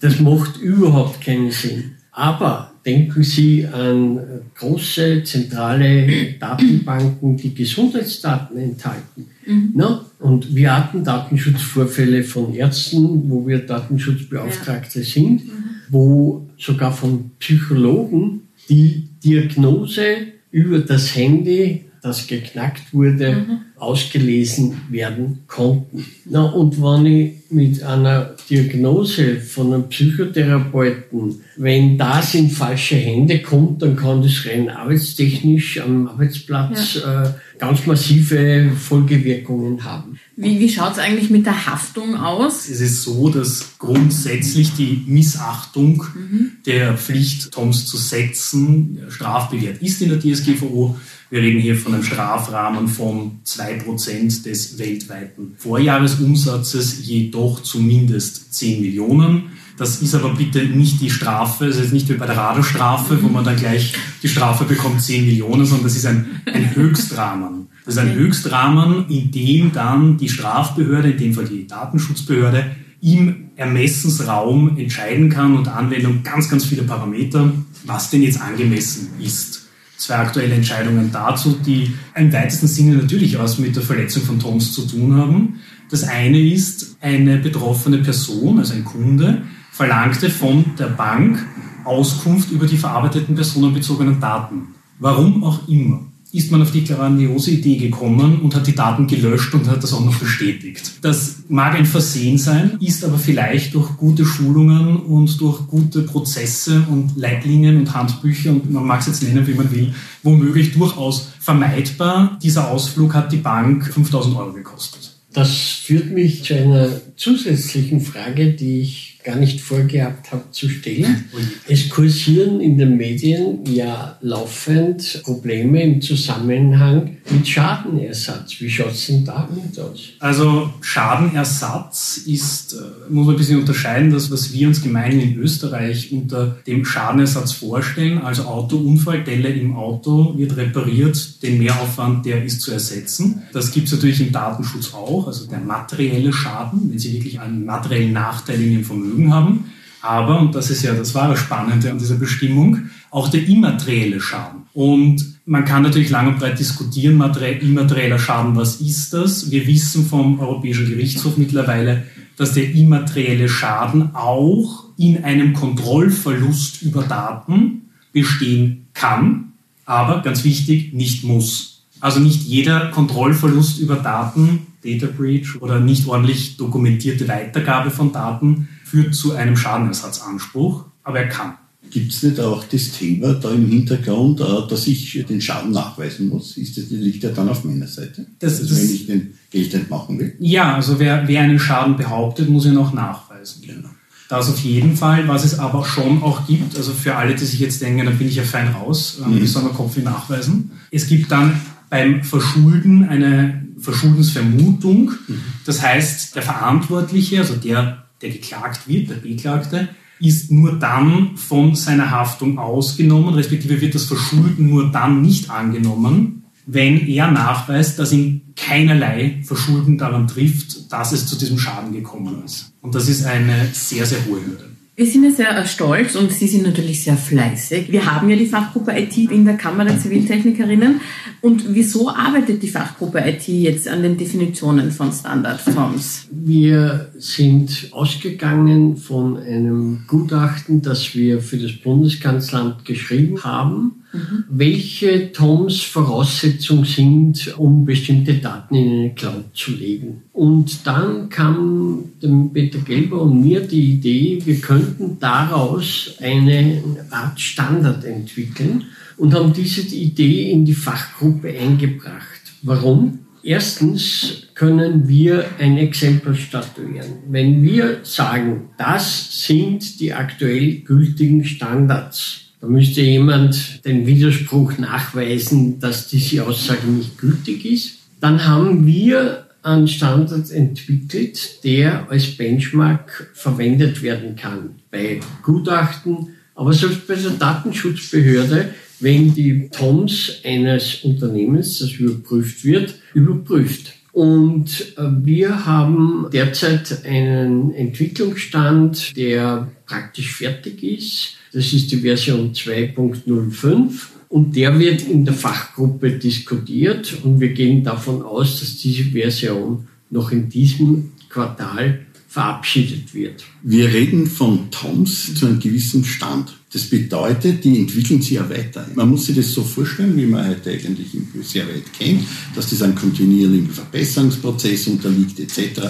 Das 0.00 0.20
macht 0.20 0.58
überhaupt 0.58 1.20
keinen 1.20 1.50
Sinn. 1.50 1.92
Aber 2.12 2.72
denken 2.84 3.22
Sie 3.22 3.66
an 3.66 4.20
große 4.54 5.22
zentrale 5.24 6.34
Datenbanken, 6.38 7.36
die 7.36 7.54
Gesundheitsdaten 7.54 8.58
enthalten. 8.58 9.26
Mhm. 9.46 9.70
Na? 9.74 10.04
Und 10.18 10.54
wir 10.54 10.76
hatten 10.76 11.04
Datenschutzvorfälle 11.04 12.24
von 12.24 12.54
Ärzten, 12.54 13.30
wo 13.30 13.46
wir 13.46 13.58
Datenschutzbeauftragte 13.58 15.00
ja. 15.00 15.04
sind. 15.04 15.46
Mhm 15.46 15.68
wo 15.90 16.48
sogar 16.58 16.92
von 16.92 17.30
Psychologen 17.38 18.48
die 18.68 19.08
Diagnose 19.24 20.28
über 20.50 20.78
das 20.78 21.14
Handy, 21.14 21.84
das 22.02 22.26
geknackt 22.26 22.94
wurde, 22.94 23.32
mhm. 23.32 23.58
ausgelesen 23.76 24.80
werden 24.90 25.40
konnten. 25.46 26.04
Na, 26.24 26.42
und 26.42 26.80
wenn 26.80 27.06
ich 27.06 27.32
mit 27.50 27.82
einer 27.82 28.36
Diagnose 28.48 29.36
von 29.36 29.72
einem 29.72 29.88
Psychotherapeuten, 29.88 31.40
wenn 31.56 31.98
das 31.98 32.34
in 32.34 32.50
falsche 32.50 32.96
Hände 32.96 33.40
kommt, 33.40 33.82
dann 33.82 33.96
kann 33.96 34.22
das 34.22 34.46
rein 34.46 34.68
arbeitstechnisch 34.68 35.80
am 35.80 36.08
Arbeitsplatz 36.08 37.00
ja. 37.02 37.24
äh, 37.24 37.30
ganz 37.58 37.86
massive 37.86 38.70
Folgewirkungen 38.76 39.84
haben. 39.84 40.07
Wie, 40.40 40.60
wie 40.60 40.68
schaut 40.68 40.92
es 40.92 40.98
eigentlich 40.98 41.30
mit 41.30 41.46
der 41.46 41.66
Haftung 41.66 42.14
aus? 42.14 42.68
Es 42.68 42.80
ist 42.80 43.02
so, 43.02 43.28
dass 43.28 43.76
grundsätzlich 43.76 44.72
die 44.72 45.02
Missachtung 45.08 46.04
mhm. 46.14 46.52
der 46.64 46.96
Pflicht, 46.96 47.50
TOMS 47.50 47.86
zu 47.86 47.96
setzen, 47.96 49.00
strafbewehrt 49.08 49.82
ist 49.82 50.00
in 50.00 50.10
der 50.10 50.20
DSGVO. 50.20 50.96
Wir 51.30 51.42
reden 51.42 51.60
hier 51.60 51.74
von 51.74 51.92
einem 51.92 52.04
Strafrahmen 52.04 52.86
von 52.86 53.40
2% 53.44 54.44
des 54.44 54.78
weltweiten 54.78 55.54
Vorjahresumsatzes, 55.56 57.04
jedoch 57.04 57.64
zumindest 57.64 58.54
10 58.54 58.80
Millionen. 58.80 59.50
Das 59.76 60.00
ist 60.02 60.14
aber 60.14 60.36
bitte 60.36 60.64
nicht 60.66 61.00
die 61.00 61.10
Strafe, 61.10 61.66
das 61.66 61.78
ist 61.78 61.92
nicht 61.92 62.08
wie 62.08 62.14
bei 62.14 62.26
der 62.26 62.36
Radarstrafe, 62.36 63.20
wo 63.24 63.28
man 63.28 63.44
dann 63.44 63.56
gleich 63.56 63.92
die 64.22 64.28
Strafe 64.28 64.64
bekommt 64.64 65.02
10 65.02 65.26
Millionen, 65.26 65.66
sondern 65.66 65.88
das 65.88 65.96
ist 65.96 66.06
ein, 66.06 66.42
ein 66.46 66.76
Höchstrahmen. 66.76 67.66
Das 67.88 67.96
ist 67.96 68.02
ein 68.02 68.16
Höchstrahmen, 68.16 69.06
in 69.08 69.30
dem 69.30 69.72
dann 69.72 70.18
die 70.18 70.28
Strafbehörde, 70.28 71.12
in 71.12 71.16
dem 71.16 71.32
Fall 71.32 71.46
die 71.46 71.66
Datenschutzbehörde, 71.66 72.66
im 73.00 73.46
Ermessensraum 73.56 74.76
entscheiden 74.76 75.30
kann 75.30 75.56
und 75.56 75.68
Anwendung 75.68 76.22
ganz, 76.22 76.50
ganz 76.50 76.66
viele 76.66 76.82
Parameter, 76.82 77.50
was 77.86 78.10
denn 78.10 78.22
jetzt 78.22 78.42
angemessen 78.42 79.08
ist. 79.22 79.68
Zwei 79.96 80.16
aktuelle 80.16 80.54
Entscheidungen 80.54 81.10
dazu, 81.10 81.56
die 81.64 81.94
im 82.14 82.30
weitesten 82.30 82.66
Sinne 82.66 82.96
natürlich 82.96 83.38
was 83.38 83.58
mit 83.58 83.74
der 83.74 83.82
Verletzung 83.82 84.22
von 84.22 84.38
TOMS 84.38 84.74
zu 84.74 84.86
tun 84.86 85.16
haben. 85.16 85.54
Das 85.90 86.04
eine 86.04 86.38
ist, 86.38 86.98
eine 87.00 87.38
betroffene 87.38 87.96
Person, 87.96 88.58
also 88.58 88.74
ein 88.74 88.84
Kunde, 88.84 89.44
verlangte 89.72 90.28
von 90.28 90.62
der 90.78 90.88
Bank 90.88 91.42
Auskunft 91.84 92.50
über 92.50 92.66
die 92.66 92.76
verarbeiteten 92.76 93.34
personenbezogenen 93.34 94.20
Daten. 94.20 94.74
Warum 94.98 95.42
auch 95.42 95.66
immer 95.68 96.07
ist 96.32 96.50
man 96.50 96.60
auf 96.60 96.72
die 96.72 96.84
grandiose 96.84 97.52
Idee 97.52 97.76
gekommen 97.76 98.40
und 98.40 98.54
hat 98.54 98.66
die 98.66 98.74
Daten 98.74 99.06
gelöscht 99.06 99.54
und 99.54 99.68
hat 99.68 99.82
das 99.82 99.92
auch 99.92 100.04
noch 100.04 100.16
bestätigt. 100.16 100.92
Das 101.00 101.36
mag 101.48 101.74
ein 101.74 101.86
Versehen 101.86 102.36
sein, 102.36 102.76
ist 102.80 103.04
aber 103.04 103.18
vielleicht 103.18 103.74
durch 103.74 103.96
gute 103.96 104.24
Schulungen 104.24 104.96
und 104.96 105.40
durch 105.40 105.66
gute 105.66 106.02
Prozesse 106.02 106.84
und 106.90 107.16
Leitlinien 107.16 107.78
und 107.78 107.94
Handbücher 107.94 108.50
und 108.50 108.70
man 108.70 108.84
mag 108.84 109.00
es 109.00 109.06
jetzt 109.06 109.22
nennen, 109.22 109.46
wie 109.46 109.54
man 109.54 109.70
will, 109.72 109.94
womöglich 110.22 110.72
durchaus 110.74 111.30
vermeidbar. 111.40 112.38
Dieser 112.42 112.70
Ausflug 112.70 113.14
hat 113.14 113.32
die 113.32 113.38
Bank 113.38 113.86
5000 113.86 114.36
Euro 114.36 114.52
gekostet. 114.52 115.14
Das 115.32 115.50
führt 115.50 116.10
mich 116.10 116.44
zu 116.44 116.54
einer 116.54 116.90
zusätzlichen 117.16 118.00
Frage, 118.00 118.52
die 118.52 118.80
ich 118.80 119.17
gar 119.28 119.36
nicht 119.36 119.60
vorgehabt 119.60 120.32
habe 120.32 120.44
zu 120.52 120.70
stellen. 120.70 121.26
Es 121.68 121.90
kursieren 121.90 122.62
in 122.62 122.78
den 122.78 122.96
Medien 122.96 123.58
ja 123.66 124.16
laufend 124.22 125.22
Probleme 125.22 125.82
im 125.82 126.00
Zusammenhang 126.00 127.18
mit 127.28 127.46
Schadenersatz. 127.46 128.58
Wie 128.58 128.70
schaut 128.70 128.92
es 128.92 129.06
denn 129.06 129.26
damit 129.26 129.78
aus? 129.78 130.12
Also 130.18 130.72
Schadenersatz 130.80 132.22
ist, 132.24 132.72
äh, 132.72 133.12
muss 133.12 133.26
man 133.26 133.34
ein 133.34 133.38
bisschen 133.38 133.60
unterscheiden, 133.60 134.10
das, 134.10 134.30
was 134.30 134.50
wir 134.54 134.66
uns 134.66 134.82
gemeinhin 134.82 135.20
in 135.20 135.38
Österreich 135.38 136.10
unter 136.10 136.56
dem 136.66 136.86
Schadenersatz 136.86 137.52
vorstellen. 137.52 138.22
Also 138.22 138.44
Autounfall, 138.44 139.24
Delle 139.24 139.50
im 139.50 139.76
Auto 139.76 140.38
wird 140.38 140.56
repariert, 140.56 141.42
den 141.42 141.58
Mehraufwand, 141.58 142.24
der 142.24 142.42
ist 142.42 142.62
zu 142.62 142.72
ersetzen. 142.72 143.42
Das 143.52 143.72
gibt 143.72 143.88
es 143.88 143.92
natürlich 143.92 144.22
im 144.22 144.32
Datenschutz 144.32 144.94
auch, 144.94 145.26
also 145.26 145.46
der 145.46 145.60
materielle 145.60 146.32
Schaden, 146.32 146.90
wenn 146.90 146.98
Sie 146.98 147.12
wirklich 147.12 147.38
einen 147.38 147.66
materiellen 147.66 148.14
Nachteil 148.14 148.58
in 148.62 148.72
Ihrem 148.72 148.84
Vermögen 148.84 149.17
haben. 149.32 149.64
Aber, 150.00 150.40
und 150.40 150.54
das 150.54 150.70
ist 150.70 150.82
ja 150.82 150.94
das 150.94 151.14
wahre 151.14 151.36
Spannende 151.36 151.90
an 151.90 151.98
dieser 151.98 152.16
Bestimmung, 152.16 152.90
auch 153.10 153.28
der 153.28 153.46
immaterielle 153.46 154.20
Schaden. 154.20 154.62
Und 154.72 155.38
man 155.44 155.64
kann 155.64 155.82
natürlich 155.82 156.10
lang 156.10 156.28
und 156.28 156.38
breit 156.38 156.58
diskutieren, 156.58 157.20
immaterieller 157.20 158.18
Schaden, 158.18 158.54
was 158.54 158.80
ist 158.80 159.12
das? 159.12 159.50
Wir 159.50 159.66
wissen 159.66 160.06
vom 160.06 160.38
Europäischen 160.38 160.88
Gerichtshof 160.88 161.36
mittlerweile, 161.36 162.04
dass 162.36 162.52
der 162.52 162.72
immaterielle 162.72 163.48
Schaden 163.48 164.14
auch 164.14 164.84
in 164.96 165.24
einem 165.24 165.54
Kontrollverlust 165.54 166.82
über 166.82 167.02
Daten 167.02 167.90
bestehen 168.12 168.86
kann, 168.94 169.52
aber 169.84 170.22
ganz 170.22 170.44
wichtig, 170.44 170.92
nicht 170.92 171.24
muss. 171.24 171.86
Also 172.00 172.20
nicht 172.20 172.42
jeder 172.42 172.90
Kontrollverlust 172.90 173.80
über 173.80 173.96
Daten, 173.96 174.66
Data 174.84 175.06
Breach 175.06 175.60
oder 175.60 175.80
nicht 175.80 176.06
ordentlich 176.06 176.56
dokumentierte 176.56 177.26
Weitergabe 177.26 177.90
von 177.90 178.12
Daten 178.12 178.68
führt 178.90 179.14
zu 179.14 179.34
einem 179.34 179.56
Schadenersatzanspruch, 179.56 180.84
aber 181.04 181.20
er 181.20 181.28
kann. 181.28 181.54
Gibt 181.90 182.12
es 182.12 182.22
nicht 182.22 182.38
auch 182.40 182.64
das 182.64 182.92
Thema 182.92 183.34
da 183.34 183.50
im 183.50 183.66
Hintergrund, 183.66 184.40
äh, 184.40 184.44
dass 184.68 184.86
ich 184.86 185.24
den 185.28 185.40
Schaden 185.40 185.72
nachweisen 185.72 186.28
muss? 186.28 186.56
Ist 186.56 186.76
das, 186.76 186.90
liegt 186.90 187.22
ja 187.22 187.30
dann 187.30 187.48
auf 187.48 187.64
meiner 187.64 187.86
Seite? 187.86 188.26
Das, 188.38 188.60
also 188.60 188.76
wenn 188.76 188.94
ich 188.94 189.06
den 189.06 189.34
Geld 189.50 189.88
machen 189.88 190.18
will? 190.18 190.34
Ja, 190.38 190.74
also 190.74 190.98
wer, 190.98 191.26
wer 191.26 191.42
einen 191.42 191.58
Schaden 191.58 191.96
behauptet, 191.96 192.50
muss 192.50 192.66
ihn 192.66 192.76
auch 192.76 192.92
nachweisen. 192.92 193.62
Genau. 193.66 193.88
Das 194.28 194.50
auf 194.50 194.58
jeden 194.60 194.96
Fall, 194.96 195.26
was 195.26 195.46
es 195.46 195.58
aber 195.58 195.86
schon 195.86 196.22
auch 196.22 196.46
gibt, 196.46 196.76
also 196.76 196.92
für 196.92 197.14
alle, 197.14 197.34
die 197.34 197.46
sich 197.46 197.60
jetzt 197.60 197.80
denken, 197.80 198.04
dann 198.04 198.18
bin 198.18 198.28
ich 198.28 198.36
ja 198.36 198.42
fein 198.42 198.68
raus, 198.68 199.18
ähm, 199.24 199.36
mhm. 199.36 199.40
wie 199.40 199.46
soll 199.46 199.62
man 199.62 199.72
Kopf 199.72 199.96
nachweisen? 199.96 200.72
Es 200.90 201.06
gibt 201.06 201.32
dann 201.32 201.58
beim 201.88 202.22
Verschulden 202.22 203.08
eine 203.08 203.64
Verschuldensvermutung. 203.78 205.12
Mhm. 205.26 205.40
Das 205.64 205.80
heißt, 205.80 206.36
der 206.36 206.42
Verantwortliche, 206.42 207.38
also 207.38 207.54
der, 207.54 208.04
der 208.22 208.30
geklagt 208.30 208.88
wird, 208.88 209.10
der 209.10 209.16
Beklagte, 209.16 209.88
ist 210.20 210.50
nur 210.50 210.72
dann 210.78 211.36
von 211.36 211.74
seiner 211.74 212.10
Haftung 212.10 212.58
ausgenommen, 212.58 213.34
respektive 213.34 213.80
wird 213.80 213.94
das 213.94 214.06
Verschulden 214.06 214.68
nur 214.68 214.90
dann 214.90 215.22
nicht 215.22 215.50
angenommen, 215.50 216.44
wenn 216.66 217.06
er 217.06 217.30
nachweist, 217.30 217.98
dass 217.98 218.12
ihn 218.12 218.52
keinerlei 218.56 219.40
Verschulden 219.44 219.96
daran 219.96 220.26
trifft, 220.26 220.92
dass 220.92 221.12
es 221.12 221.26
zu 221.26 221.36
diesem 221.36 221.58
Schaden 221.58 221.92
gekommen 221.92 222.42
ist. 222.44 222.72
Und 222.82 222.94
das 222.94 223.08
ist 223.08 223.24
eine 223.24 223.68
sehr, 223.72 224.04
sehr 224.04 224.24
hohe 224.26 224.44
Hürde. 224.44 224.68
Wir 224.98 225.06
sind 225.06 225.22
ja 225.22 225.30
sehr 225.30 225.64
stolz 225.64 226.16
und 226.16 226.32
Sie 226.32 226.48
sind 226.48 226.64
natürlich 226.64 227.04
sehr 227.04 227.16
fleißig. 227.16 227.92
Wir 227.92 228.04
haben 228.04 228.28
ja 228.30 228.34
die 228.34 228.46
Fachgruppe 228.46 228.98
IT 228.98 229.16
in 229.16 229.44
der 229.44 229.56
Kammer 229.56 229.84
der 229.84 229.96
Ziviltechnikerinnen. 229.96 231.00
Und 231.40 231.72
wieso 231.72 232.08
arbeitet 232.08 232.64
die 232.64 232.68
Fachgruppe 232.68 233.20
IT 233.24 233.46
jetzt 233.46 233.86
an 233.86 234.02
den 234.02 234.16
Definitionen 234.16 234.90
von 234.90 235.12
Standardforms? 235.12 236.26
Wir 236.32 237.12
sind 237.16 237.90
ausgegangen 237.92 238.96
von 238.96 239.36
einem 239.36 240.00
Gutachten, 240.08 240.82
das 240.82 241.14
wir 241.14 241.42
für 241.42 241.58
das 241.58 241.74
Bundeskanzleramt 241.74 242.84
geschrieben 242.84 243.44
haben 243.44 244.02
Mhm. 244.12 244.44
welche 244.48 245.32
TOMs 245.32 245.82
Voraussetzung 245.82 246.84
sind, 246.86 247.58
um 247.58 247.84
bestimmte 247.84 248.34
Daten 248.34 248.74
in 248.74 248.88
eine 248.88 249.14
Cloud 249.14 249.44
zu 249.54 249.72
legen. 249.72 250.22
Und 250.32 250.86
dann 250.86 251.28
kam 251.28 252.04
dem 252.22 252.50
Peter 252.52 252.78
Gelber 252.78 253.20
und 253.20 253.42
mir 253.42 253.60
die 253.60 253.92
Idee, 253.92 254.40
wir 254.44 254.60
könnten 254.60 255.18
daraus 255.20 256.14
eine 256.22 256.82
Art 257.10 257.38
Standard 257.38 258.04
entwickeln 258.04 258.84
und 259.18 259.34
haben 259.34 259.52
diese 259.52 259.82
Idee 259.94 260.52
in 260.52 260.64
die 260.64 260.74
Fachgruppe 260.74 261.48
eingebracht. 261.48 262.40
Warum? 262.62 263.18
Erstens 263.42 264.48
können 264.54 265.06
wir 265.06 265.44
ein 265.58 265.76
Exempel 265.78 266.34
statuieren. 266.34 267.18
Wenn 267.28 267.62
wir 267.62 268.00
sagen, 268.02 268.70
das 268.78 269.44
sind 269.46 270.00
die 270.00 270.12
aktuell 270.12 270.80
gültigen 270.80 271.44
Standards, 271.44 272.47
da 272.60 272.66
müsste 272.66 273.02
jemand 273.02 273.84
den 273.84 274.06
Widerspruch 274.06 274.78
nachweisen, 274.78 275.78
dass 275.78 276.08
diese 276.08 276.46
Aussage 276.46 276.86
nicht 276.88 277.18
gültig 277.18 277.64
ist. 277.64 277.98
Dann 278.20 278.44
haben 278.46 278.84
wir 278.84 279.46
einen 279.62 279.86
Standard 279.86 280.50
entwickelt, 280.50 281.62
der 281.62 282.10
als 282.10 282.36
Benchmark 282.36 283.30
verwendet 283.34 284.02
werden 284.02 284.34
kann 284.34 284.76
bei 284.90 285.20
Gutachten, 285.42 286.28
aber 286.54 286.72
selbst 286.72 287.06
bei 287.06 287.14
der 287.14 287.30
Datenschutzbehörde, 287.30 288.74
wenn 289.00 289.34
die 289.34 289.68
TOMS 289.70 290.40
eines 290.44 291.04
Unternehmens, 291.04 291.78
das 291.78 291.92
überprüft 291.92 292.64
wird, 292.64 292.96
überprüft. 293.14 293.92
Und 294.18 294.96
äh, 294.96 295.02
wir 295.22 295.64
haben 295.64 296.26
derzeit 296.32 297.04
einen 297.04 297.72
Entwicklungsstand, 297.72 299.16
der 299.16 299.68
praktisch 299.86 300.34
fertig 300.34 300.82
ist. 300.82 301.36
Das 301.52 301.72
ist 301.72 301.92
die 301.92 301.98
Version 301.98 302.52
2.05 302.52 303.92
und 304.28 304.56
der 304.56 304.76
wird 304.76 305.02
in 305.02 305.24
der 305.24 305.34
Fachgruppe 305.34 306.10
diskutiert. 306.18 307.16
Und 307.22 307.38
wir 307.38 307.50
gehen 307.50 307.84
davon 307.84 308.22
aus, 308.22 308.58
dass 308.58 308.78
diese 308.78 309.04
Version 309.04 309.86
noch 310.10 310.32
in 310.32 310.48
diesem 310.48 311.12
Quartal 311.28 312.00
verabschiedet 312.28 313.12
wird. 313.14 313.42
Wir 313.62 313.88
reden 313.88 314.26
von 314.26 314.70
TOMS 314.70 315.34
zu 315.34 315.46
einem 315.46 315.58
gewissen 315.58 316.04
Stand. 316.04 316.52
Das 316.70 316.82
bedeutet, 316.82 317.64
die 317.64 317.78
entwickeln 317.78 318.20
sich 318.20 318.32
ja 318.32 318.50
weiter. 318.50 318.86
Man 318.94 319.08
muss 319.08 319.24
sich 319.26 319.36
das 319.36 319.54
so 319.54 319.64
vorstellen, 319.64 320.14
wie 320.14 320.26
man 320.26 320.46
heute 320.46 320.70
eigentlich 320.70 321.06
sehr 321.42 321.66
weit 321.66 321.90
kennt, 321.98 322.24
dass 322.54 322.68
das 322.68 322.82
einem 322.82 322.94
kontinuierlichen 322.94 323.70
Verbesserungsprozess 323.70 324.88
unterliegt 324.88 325.40
etc. 325.40 325.80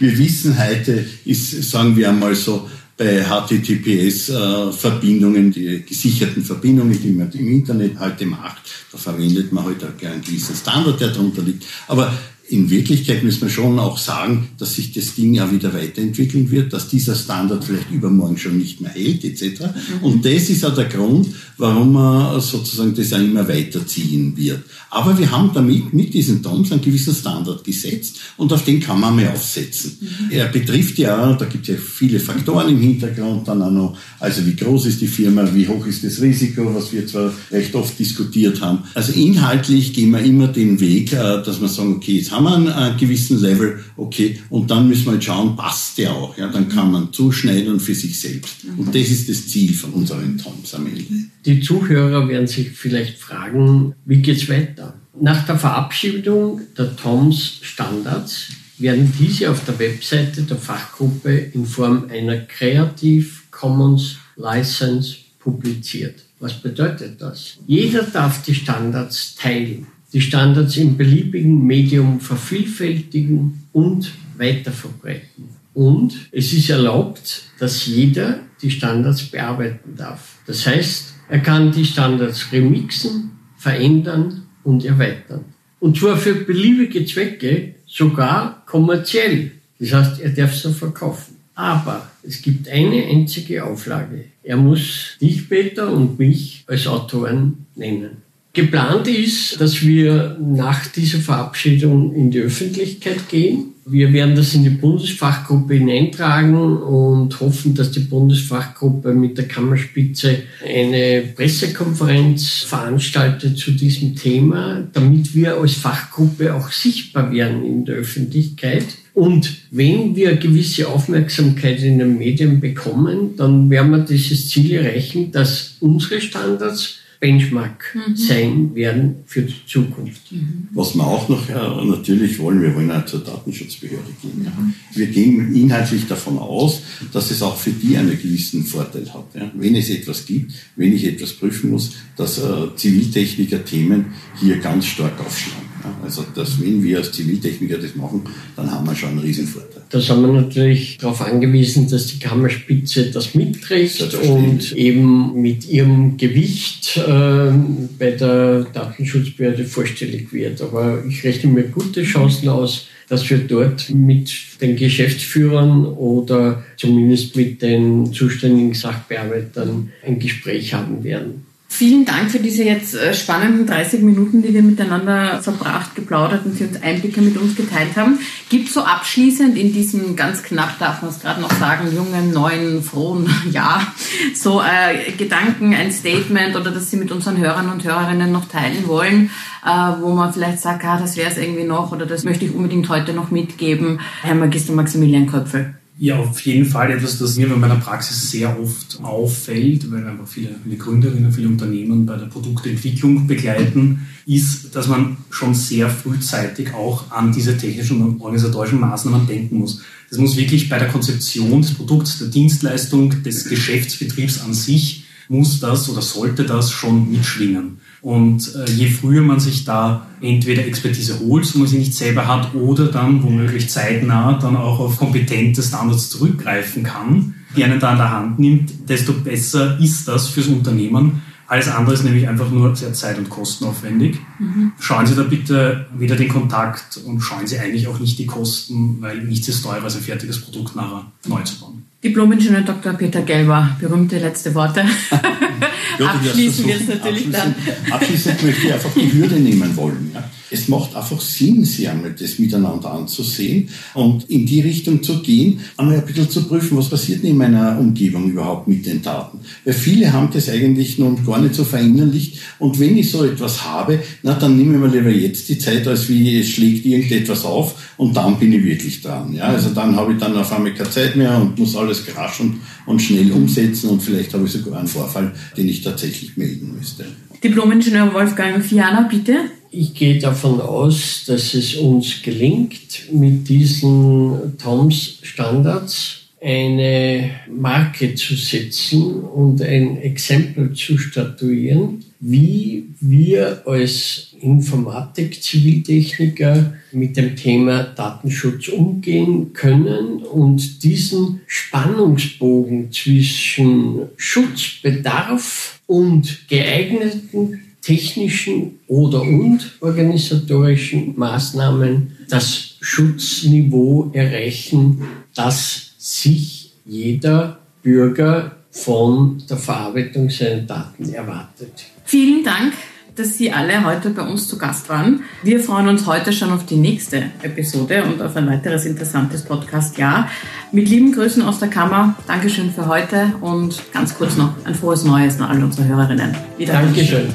Wir 0.00 0.18
wissen 0.18 0.58
heute, 0.58 1.06
ist, 1.24 1.62
sagen 1.70 1.96
wir 1.96 2.08
einmal 2.08 2.34
so, 2.34 2.68
bei 2.96 3.24
HTTPS-Verbindungen, 3.24 5.50
die 5.50 5.82
gesicherten 5.84 6.44
Verbindungen, 6.44 6.96
die 7.00 7.10
man 7.10 7.28
im 7.32 7.48
Internet 7.48 7.98
heute 7.98 8.24
macht, 8.26 8.62
da 8.92 8.98
verwendet 8.98 9.50
man 9.52 9.64
heute 9.64 9.86
halt 9.86 10.04
einen 10.04 10.22
gewissen 10.22 10.54
Standard, 10.54 11.00
der 11.00 11.08
darunter 11.08 11.42
liegt. 11.42 11.64
Aber 11.88 12.16
in 12.48 12.68
Wirklichkeit 12.68 13.24
müssen 13.24 13.42
wir 13.42 13.48
schon 13.48 13.78
auch 13.78 13.96
sagen, 13.96 14.48
dass 14.58 14.74
sich 14.74 14.92
das 14.92 15.14
Ding 15.14 15.32
ja 15.32 15.50
wieder 15.50 15.72
weiterentwickeln 15.72 16.50
wird, 16.50 16.74
dass 16.74 16.88
dieser 16.88 17.14
Standard 17.14 17.64
vielleicht 17.64 17.90
übermorgen 17.90 18.36
schon 18.36 18.58
nicht 18.58 18.82
mehr 18.82 18.90
hält, 18.90 19.24
etc. 19.24 19.60
Mhm. 19.60 20.04
Und 20.04 20.24
das 20.26 20.50
ist 20.50 20.62
auch 20.64 20.74
der 20.74 20.84
Grund, 20.84 21.28
warum 21.56 21.94
man 21.94 22.38
sozusagen 22.42 22.94
das 22.94 23.14
auch 23.14 23.18
immer 23.18 23.48
weiterziehen 23.48 24.36
wird. 24.36 24.60
Aber 24.90 25.18
wir 25.18 25.30
haben 25.30 25.52
damit 25.54 25.94
mit 25.94 26.12
diesen 26.12 26.42
TOMs 26.42 26.70
einen 26.70 26.82
gewissen 26.82 27.14
Standard 27.14 27.64
gesetzt 27.64 28.16
und 28.36 28.52
auf 28.52 28.64
den 28.64 28.78
kann 28.78 29.00
man 29.00 29.16
mal 29.16 29.28
aufsetzen. 29.28 29.96
Mhm. 30.00 30.30
Er 30.30 30.46
betrifft 30.48 30.98
ja, 30.98 31.32
da 31.32 31.46
gibt 31.46 31.66
es 31.66 31.74
ja 31.74 31.80
viele 31.80 32.20
Faktoren 32.20 32.68
im 32.68 32.80
Hintergrund, 32.80 33.48
dann 33.48 33.62
auch 33.62 33.70
noch, 33.70 33.96
also 34.20 34.44
wie 34.46 34.54
groß 34.54 34.86
ist 34.86 35.00
die 35.00 35.06
Firma, 35.06 35.48
wie 35.54 35.66
hoch 35.66 35.86
ist 35.86 36.04
das 36.04 36.20
Risiko, 36.20 36.74
was 36.74 36.92
wir 36.92 37.06
zwar 37.06 37.32
recht 37.50 37.74
oft 37.74 37.98
diskutiert 37.98 38.60
haben. 38.60 38.80
Also 38.92 39.12
inhaltlich 39.12 39.94
gehen 39.94 40.10
wir 40.10 40.20
immer 40.20 40.48
den 40.48 40.78
Weg, 40.78 41.12
äh, 41.14 41.42
dass 41.42 41.60
wir 41.60 41.68
sagen, 41.68 41.94
okay, 41.94 42.18
jetzt 42.18 42.33
haben 42.34 42.44
wir 42.44 42.54
einen, 42.54 42.68
einen 42.68 42.96
gewissen 42.96 43.40
Level, 43.40 43.82
okay, 43.96 44.38
und 44.50 44.70
dann 44.70 44.88
müssen 44.88 45.06
wir 45.06 45.12
halt 45.12 45.24
schauen, 45.24 45.56
passt 45.56 45.98
der 45.98 46.12
auch. 46.12 46.36
Ja, 46.36 46.48
dann 46.48 46.68
kann 46.68 46.90
man 46.90 47.12
zuschneiden 47.12 47.80
für 47.80 47.94
sich 47.94 48.18
selbst. 48.18 48.64
Und 48.76 48.88
das 48.88 49.08
ist 49.08 49.28
das 49.28 49.48
Ziel 49.48 49.72
von 49.72 49.90
unseren 49.92 50.38
TOMs 50.38 50.74
am 50.74 50.86
Ende. 50.86 51.04
Die 51.44 51.60
Zuhörer 51.60 52.28
werden 52.28 52.46
sich 52.46 52.70
vielleicht 52.70 53.18
fragen, 53.18 53.94
wie 54.04 54.18
geht's 54.18 54.48
weiter? 54.48 54.94
Nach 55.20 55.46
der 55.46 55.58
Verabschiedung 55.58 56.60
der 56.76 56.96
TOMS 56.96 57.58
Standards 57.62 58.48
werden 58.78 59.12
diese 59.18 59.50
auf 59.50 59.64
der 59.64 59.78
Webseite 59.78 60.42
der 60.42 60.56
Fachgruppe 60.56 61.30
in 61.30 61.64
Form 61.64 62.06
einer 62.10 62.38
Creative 62.38 63.26
Commons 63.50 64.16
License 64.36 65.16
publiziert. 65.38 66.24
Was 66.40 66.54
bedeutet 66.54 67.22
das? 67.22 67.58
Jeder 67.66 68.02
darf 68.02 68.42
die 68.42 68.54
Standards 68.54 69.36
teilen 69.36 69.86
die 70.14 70.20
Standards 70.20 70.76
im 70.76 70.96
beliebigen 70.96 71.66
Medium 71.66 72.20
vervielfältigen 72.20 73.64
und 73.72 74.12
weiterverbreiten. 74.38 75.48
Und 75.74 76.28
es 76.30 76.52
ist 76.52 76.70
erlaubt, 76.70 77.42
dass 77.58 77.84
jeder 77.86 78.38
die 78.62 78.70
Standards 78.70 79.24
bearbeiten 79.24 79.96
darf. 79.96 80.36
Das 80.46 80.66
heißt, 80.66 81.14
er 81.28 81.40
kann 81.40 81.72
die 81.72 81.84
Standards 81.84 82.52
remixen, 82.52 83.32
verändern 83.56 84.44
und 84.62 84.84
erweitern. 84.84 85.44
Und 85.80 85.98
zwar 85.98 86.16
für 86.16 86.34
beliebige 86.34 87.04
Zwecke, 87.04 87.74
sogar 87.86 88.64
kommerziell. 88.66 89.50
Das 89.80 89.92
heißt, 89.92 90.20
er 90.20 90.30
darf 90.30 90.54
sie 90.54 90.72
verkaufen. 90.72 91.34
Aber 91.56 92.08
es 92.22 92.40
gibt 92.40 92.68
eine 92.68 93.04
einzige 93.04 93.64
Auflage. 93.64 94.26
Er 94.42 94.56
muss 94.56 95.16
dich, 95.20 95.48
Peter, 95.48 95.92
und 95.92 96.18
mich 96.18 96.64
als 96.66 96.86
Autoren 96.86 97.66
nennen. 97.74 98.23
Geplant 98.54 99.08
ist, 99.08 99.60
dass 99.60 99.82
wir 99.82 100.38
nach 100.40 100.86
dieser 100.86 101.18
Verabschiedung 101.18 102.14
in 102.14 102.30
die 102.30 102.38
Öffentlichkeit 102.38 103.28
gehen. 103.28 103.74
Wir 103.84 104.12
werden 104.12 104.36
das 104.36 104.54
in 104.54 104.62
die 104.62 104.70
Bundesfachgruppe 104.70 105.74
hineintragen 105.74 106.54
und 106.54 107.38
hoffen, 107.40 107.74
dass 107.74 107.90
die 107.90 108.00
Bundesfachgruppe 108.00 109.12
mit 109.12 109.36
der 109.36 109.48
Kammerspitze 109.48 110.38
eine 110.64 111.24
Pressekonferenz 111.34 112.62
veranstaltet 112.62 113.58
zu 113.58 113.72
diesem 113.72 114.14
Thema, 114.14 114.88
damit 114.92 115.34
wir 115.34 115.56
als 115.58 115.74
Fachgruppe 115.74 116.54
auch 116.54 116.70
sichtbar 116.70 117.32
werden 117.32 117.64
in 117.64 117.84
der 117.84 117.96
Öffentlichkeit. 117.96 118.86
Und 119.14 119.52
wenn 119.72 120.14
wir 120.14 120.36
gewisse 120.36 120.88
Aufmerksamkeit 120.88 121.82
in 121.82 121.98
den 121.98 122.18
Medien 122.18 122.60
bekommen, 122.60 123.36
dann 123.36 123.68
werden 123.68 123.90
wir 123.90 123.98
dieses 123.98 124.48
Ziel 124.48 124.72
erreichen, 124.76 125.32
dass 125.32 125.74
unsere 125.80 126.20
Standards 126.20 127.00
Benchmark 127.24 127.94
mhm. 127.94 128.16
sein 128.16 128.74
werden 128.74 129.14
für 129.24 129.40
die 129.40 129.54
Zukunft. 129.66 130.30
Mhm. 130.30 130.68
Was 130.72 130.94
wir 130.94 131.06
auch 131.06 131.26
noch 131.30 131.48
ja, 131.48 131.82
natürlich 131.82 132.38
wollen, 132.38 132.60
wir 132.60 132.74
wollen 132.74 132.90
auch 132.90 133.06
zur 133.06 133.20
Datenschutzbehörde 133.20 134.10
gehen. 134.20 134.44
Ja. 134.44 134.50
Mhm. 134.50 134.74
Wir 134.92 135.06
gehen 135.06 135.54
inhaltlich 135.54 136.06
davon 136.06 136.36
aus, 136.36 136.82
dass 137.14 137.30
es 137.30 137.40
auch 137.40 137.56
für 137.56 137.70
die 137.70 137.96
einen 137.96 138.10
gewissen 138.10 138.66
Vorteil 138.66 139.06
hat. 139.14 139.24
Ja. 139.34 139.50
Wenn 139.54 139.74
es 139.74 139.88
etwas 139.88 140.26
gibt, 140.26 140.52
wenn 140.76 140.92
ich 140.92 141.06
etwas 141.06 141.32
prüfen 141.32 141.70
muss, 141.70 141.92
dass 142.14 142.36
äh, 142.36 142.76
Ziviltechniker 142.76 143.64
Themen 143.64 144.12
hier 144.38 144.58
ganz 144.58 144.84
stark 144.84 145.18
aufschlagen. 145.18 145.73
Also 146.02 146.24
dass, 146.34 146.60
wenn 146.60 146.82
wir 146.82 146.98
als 146.98 147.12
Ziviltechniker 147.12 147.78
das 147.78 147.94
machen, 147.94 148.22
dann 148.56 148.70
haben 148.70 148.86
wir 148.86 148.94
schon 148.94 149.10
einen 149.10 149.18
Riesenvorteil. 149.20 149.82
Da 149.90 150.00
sind 150.00 150.22
wir 150.22 150.32
natürlich 150.32 150.98
darauf 150.98 151.20
angewiesen, 151.20 151.88
dass 151.88 152.06
die 152.08 152.18
Kammerspitze 152.18 153.10
das 153.10 153.34
mitträgt 153.34 154.14
und 154.14 154.72
eben 154.72 155.40
mit 155.40 155.68
ihrem 155.68 156.16
Gewicht 156.16 156.96
äh, 156.96 157.52
bei 157.98 158.10
der 158.10 158.64
Datenschutzbehörde 158.72 159.64
vorstellig 159.64 160.32
wird. 160.32 160.62
Aber 160.62 161.04
ich 161.08 161.22
rechne 161.22 161.50
mir 161.50 161.64
gute 161.64 162.02
Chancen 162.02 162.48
aus, 162.48 162.88
dass 163.08 163.28
wir 163.28 163.38
dort 163.38 163.90
mit 163.90 164.32
den 164.60 164.76
Geschäftsführern 164.76 165.84
oder 165.84 166.64
zumindest 166.76 167.36
mit 167.36 167.62
den 167.62 168.12
zuständigen 168.12 168.74
Sachbearbeitern 168.74 169.92
ein 170.04 170.18
Gespräch 170.18 170.74
haben 170.74 171.04
werden. 171.04 171.46
Vielen 171.76 172.04
Dank 172.04 172.30
für 172.30 172.38
diese 172.38 172.62
jetzt 172.62 172.94
äh, 172.94 173.12
spannenden 173.14 173.66
30 173.66 174.00
Minuten, 174.02 174.42
die 174.42 174.54
wir 174.54 174.62
miteinander 174.62 175.42
verbracht, 175.42 175.96
geplaudert 175.96 176.46
und 176.46 176.56
Sie 176.56 176.62
uns 176.62 176.80
Einblicke 176.80 177.20
mit 177.20 177.36
uns 177.36 177.56
geteilt 177.56 177.96
haben. 177.96 178.20
Gibt 178.48 178.68
so 178.68 178.82
abschließend 178.82 179.58
in 179.58 179.72
diesem 179.72 180.14
ganz 180.14 180.44
knapp, 180.44 180.78
darf 180.78 181.02
man 181.02 181.10
es 181.10 181.18
gerade 181.18 181.40
noch 181.40 181.50
sagen, 181.50 181.92
jungen, 181.92 182.32
neuen, 182.32 182.80
frohen 182.80 183.28
Jahr, 183.50 183.92
so 184.36 184.62
äh, 184.62 185.10
Gedanken, 185.18 185.74
ein 185.74 185.90
Statement 185.90 186.54
oder 186.54 186.70
das 186.70 186.92
Sie 186.92 186.96
mit 186.96 187.10
unseren 187.10 187.38
Hörern 187.38 187.68
und 187.68 187.82
Hörerinnen 187.82 188.30
noch 188.30 188.44
teilen 188.44 188.86
wollen, 188.86 189.30
äh, 189.66 190.00
wo 190.00 190.14
man 190.14 190.32
vielleicht 190.32 190.60
sagt, 190.60 190.84
ah, 190.84 190.96
das 190.96 191.16
wäre 191.16 191.32
es 191.32 191.38
irgendwie 191.38 191.64
noch 191.64 191.90
oder 191.90 192.06
das 192.06 192.22
möchte 192.22 192.44
ich 192.44 192.54
unbedingt 192.54 192.88
heute 192.88 193.12
noch 193.14 193.32
mitgeben. 193.32 193.98
Herr 194.22 194.36
Magister 194.36 194.74
Maximilian 194.74 195.26
Köpfel. 195.26 195.74
Ja, 195.96 196.18
auf 196.18 196.40
jeden 196.40 196.66
Fall 196.66 196.90
etwas, 196.90 197.18
das 197.18 197.36
mir 197.36 197.48
bei 197.48 197.54
meiner 197.54 197.76
Praxis 197.76 198.28
sehr 198.28 198.58
oft 198.60 198.98
auffällt, 199.02 199.92
weil 199.92 200.04
einfach 200.04 200.26
viele, 200.26 200.48
viele 200.64 200.76
Gründerinnen, 200.76 201.32
viele 201.32 201.46
Unternehmen 201.46 202.04
bei 202.04 202.16
der 202.16 202.26
Produktentwicklung 202.26 203.28
begleiten, 203.28 204.04
ist, 204.26 204.74
dass 204.74 204.88
man 204.88 205.18
schon 205.30 205.54
sehr 205.54 205.88
frühzeitig 205.88 206.74
auch 206.74 207.12
an 207.12 207.32
diese 207.32 207.56
technischen 207.56 208.02
und 208.02 208.20
organisatorischen 208.20 208.80
Maßnahmen 208.80 209.28
denken 209.28 209.58
muss. 209.58 209.82
Das 210.10 210.18
muss 210.18 210.36
wirklich 210.36 210.68
bei 210.68 210.80
der 210.80 210.88
Konzeption 210.88 211.62
des 211.62 211.74
Produkts, 211.74 212.18
der 212.18 212.28
Dienstleistung, 212.28 213.22
des 213.22 213.48
Geschäftsbetriebs 213.48 214.40
an 214.40 214.52
sich, 214.52 215.04
muss 215.28 215.60
das 215.60 215.88
oder 215.88 216.02
sollte 216.02 216.44
das 216.44 216.72
schon 216.72 217.08
mitschwingen. 217.10 217.78
Und 218.04 218.54
äh, 218.54 218.70
je 218.70 218.90
früher 218.90 219.22
man 219.22 219.40
sich 219.40 219.64
da 219.64 220.06
entweder 220.20 220.66
Expertise 220.66 221.20
holt, 221.20 221.46
so 221.46 221.58
man 221.58 221.66
sie 221.66 221.78
nicht 221.78 221.94
selber 221.94 222.28
hat, 222.28 222.54
oder 222.54 222.88
dann 222.88 223.22
womöglich 223.22 223.70
zeitnah 223.70 224.34
dann 224.34 224.56
auch 224.56 224.78
auf 224.78 224.98
kompetente 224.98 225.62
Standards 225.62 226.10
zurückgreifen 226.10 226.82
kann, 226.82 227.34
die 227.56 227.64
einen 227.64 227.80
da 227.80 227.92
an 227.92 227.96
der 227.96 228.12
Hand 228.12 228.38
nimmt, 228.38 228.90
desto 228.90 229.14
besser 229.14 229.80
ist 229.80 230.06
das 230.06 230.28
fürs 230.28 230.48
Unternehmen. 230.48 231.22
Alles 231.46 231.68
andere 231.68 231.94
ist 231.94 232.04
nämlich 232.04 232.28
einfach 232.28 232.50
nur 232.50 232.76
sehr 232.76 232.92
zeit- 232.92 233.16
und 233.16 233.30
kostenaufwendig. 233.30 234.18
Mhm. 234.38 234.72
Schauen 234.78 235.06
Sie 235.06 235.14
da 235.14 235.22
bitte 235.22 235.86
wieder 235.96 236.16
den 236.16 236.28
Kontakt 236.28 236.98
und 237.06 237.22
schauen 237.22 237.46
Sie 237.46 237.58
eigentlich 237.58 237.86
auch 237.88 238.00
nicht 238.00 238.18
die 238.18 238.26
Kosten, 238.26 239.00
weil 239.00 239.24
nichts 239.24 239.48
ist 239.48 239.62
teurer 239.62 239.82
als 239.82 239.96
ein 239.96 240.02
fertiges 240.02 240.42
Produkt 240.42 240.76
nachher 240.76 241.06
neu 241.26 241.40
zu 241.42 241.58
bauen. 241.58 241.84
Diplom-Ingenieur 242.04 242.60
Dr. 242.60 242.92
Peter 242.92 243.22
Gelber, 243.22 243.76
berühmte 243.80 244.18
letzte 244.18 244.54
Worte. 244.54 244.80
ja, 245.98 246.06
abschließen 246.10 246.66
wir 246.66 246.76
es 246.76 246.86
natürlich 246.86 247.34
abschließend, 247.34 247.56
dann. 247.88 247.92
Abschließend 247.92 248.42
möchte 248.42 248.66
ich 248.66 248.72
einfach 248.74 248.92
die 248.94 249.12
Hürde 249.12 249.36
nehmen 249.36 249.74
wollen. 249.74 250.10
Ja. 250.12 250.22
Es 250.54 250.68
macht 250.68 250.94
einfach 250.94 251.20
Sinn, 251.20 251.64
sich 251.64 251.88
einmal 251.88 252.14
das 252.16 252.38
miteinander 252.38 252.92
anzusehen 252.92 253.68
und 253.94 254.30
in 254.30 254.46
die 254.46 254.60
Richtung 254.60 255.02
zu 255.02 255.20
gehen, 255.20 255.58
einmal 255.76 255.96
ein 255.96 256.06
bisschen 256.06 256.30
zu 256.30 256.44
prüfen, 256.44 256.78
was 256.78 256.88
passiert 256.88 257.24
in 257.24 257.36
meiner 257.36 257.76
Umgebung 257.78 258.30
überhaupt 258.30 258.68
mit 258.68 258.86
den 258.86 259.02
Daten. 259.02 259.40
Weil 259.64 259.74
viele 259.74 260.12
haben 260.12 260.28
das 260.32 260.48
eigentlich 260.48 260.98
noch 260.98 261.16
gar 261.26 261.40
nicht 261.40 261.56
so 261.56 261.64
verinnerlicht 261.64 262.38
und 262.60 262.78
wenn 262.78 262.96
ich 262.96 263.10
so 263.10 263.24
etwas 263.24 263.64
habe, 263.64 263.98
na 264.22 264.34
dann 264.34 264.56
nehme 264.56 264.74
ich 264.74 264.80
mir 264.80 264.96
lieber 264.96 265.10
jetzt 265.10 265.48
die 265.48 265.58
Zeit, 265.58 265.88
als 265.88 266.08
wie 266.08 266.38
es 266.38 266.48
schlägt 266.48 266.86
irgendetwas 266.86 267.44
auf 267.44 267.74
und 267.96 268.16
dann 268.16 268.38
bin 268.38 268.52
ich 268.52 268.62
wirklich 268.62 269.02
dran. 269.02 269.32
Ja, 269.34 269.48
also 269.48 269.70
dann 269.70 269.96
habe 269.96 270.12
ich 270.12 270.18
dann 270.18 270.36
auf 270.36 270.52
einmal 270.52 270.72
keine 270.72 270.90
Zeit 270.90 271.16
mehr 271.16 271.36
und 271.36 271.58
muss 271.58 271.74
alles 271.74 272.04
rasch 272.16 272.40
und, 272.40 272.60
und 272.86 273.02
schnell 273.02 273.32
umsetzen 273.32 273.90
und 273.90 274.00
vielleicht 274.00 274.32
habe 274.34 274.44
ich 274.44 274.52
sogar 274.52 274.78
einen 274.78 274.88
Vorfall, 274.88 275.32
den 275.56 275.68
ich 275.68 275.82
tatsächlich 275.82 276.36
melden 276.36 276.76
müsste. 276.78 277.06
Diplom-Ingenieur 277.42 278.14
Wolfgang 278.14 278.64
Fiana, 278.64 279.02
bitte. 279.02 279.50
Ich 279.76 279.92
gehe 279.92 280.20
davon 280.20 280.60
aus, 280.60 281.24
dass 281.26 281.52
es 281.52 281.74
uns 281.74 282.22
gelingt, 282.22 283.12
mit 283.12 283.48
diesen 283.48 284.56
TOMS 284.56 285.18
Standards 285.22 286.28
eine 286.40 287.30
Marke 287.50 288.14
zu 288.14 288.36
setzen 288.36 289.22
und 289.22 289.60
ein 289.62 290.00
Exempel 290.00 290.74
zu 290.74 290.96
statuieren, 290.96 292.04
wie 292.20 292.84
wir 293.00 293.66
als 293.66 294.28
Informatik-Ziviltechniker 294.40 296.74
mit 296.92 297.16
dem 297.16 297.34
Thema 297.34 297.82
Datenschutz 297.82 298.68
umgehen 298.68 299.54
können 299.54 300.22
und 300.22 300.84
diesen 300.84 301.40
Spannungsbogen 301.48 302.92
zwischen 302.92 304.02
Schutzbedarf 304.16 305.80
und 305.88 306.48
geeigneten 306.48 307.58
technischen 307.84 308.78
oder 308.86 309.20
und 309.22 309.72
organisatorischen 309.80 311.18
Maßnahmen 311.18 312.16
das 312.28 312.76
Schutzniveau 312.80 314.10
erreichen, 314.12 315.02
das 315.34 315.92
sich 315.98 316.72
jeder 316.86 317.58
Bürger 317.82 318.56
von 318.70 319.42
der 319.48 319.58
Verarbeitung 319.58 320.30
seiner 320.30 320.62
Daten 320.62 321.12
erwartet. 321.12 321.84
Vielen 322.04 322.42
Dank, 322.42 322.72
dass 323.14 323.38
Sie 323.38 323.52
alle 323.52 323.84
heute 323.84 324.10
bei 324.10 324.22
uns 324.22 324.48
zu 324.48 324.58
Gast 324.58 324.88
waren. 324.88 325.20
Wir 325.42 325.60
freuen 325.60 325.88
uns 325.88 326.06
heute 326.06 326.32
schon 326.32 326.50
auf 326.50 326.66
die 326.66 326.76
nächste 326.76 327.30
Episode 327.42 328.02
und 328.04 328.20
auf 328.20 328.34
ein 328.36 328.48
weiteres 328.48 328.86
interessantes 328.86 329.42
Podcast-Jahr. 329.42 330.28
Mit 330.72 330.88
lieben 330.88 331.12
Grüßen 331.12 331.42
aus 331.42 331.60
der 331.60 331.68
Kammer. 331.68 332.16
Dankeschön 332.26 332.72
für 332.72 332.88
heute 332.88 333.34
und 333.40 333.80
ganz 333.92 334.14
kurz 334.14 334.36
noch 334.36 334.54
ein 334.64 334.74
frohes 334.74 335.04
Neues 335.04 335.38
an 335.40 335.50
alle 335.50 335.64
unsere 335.64 335.86
Hörerinnen. 335.86 336.34
Wieder 336.58 336.72
Dankeschön. 336.72 337.28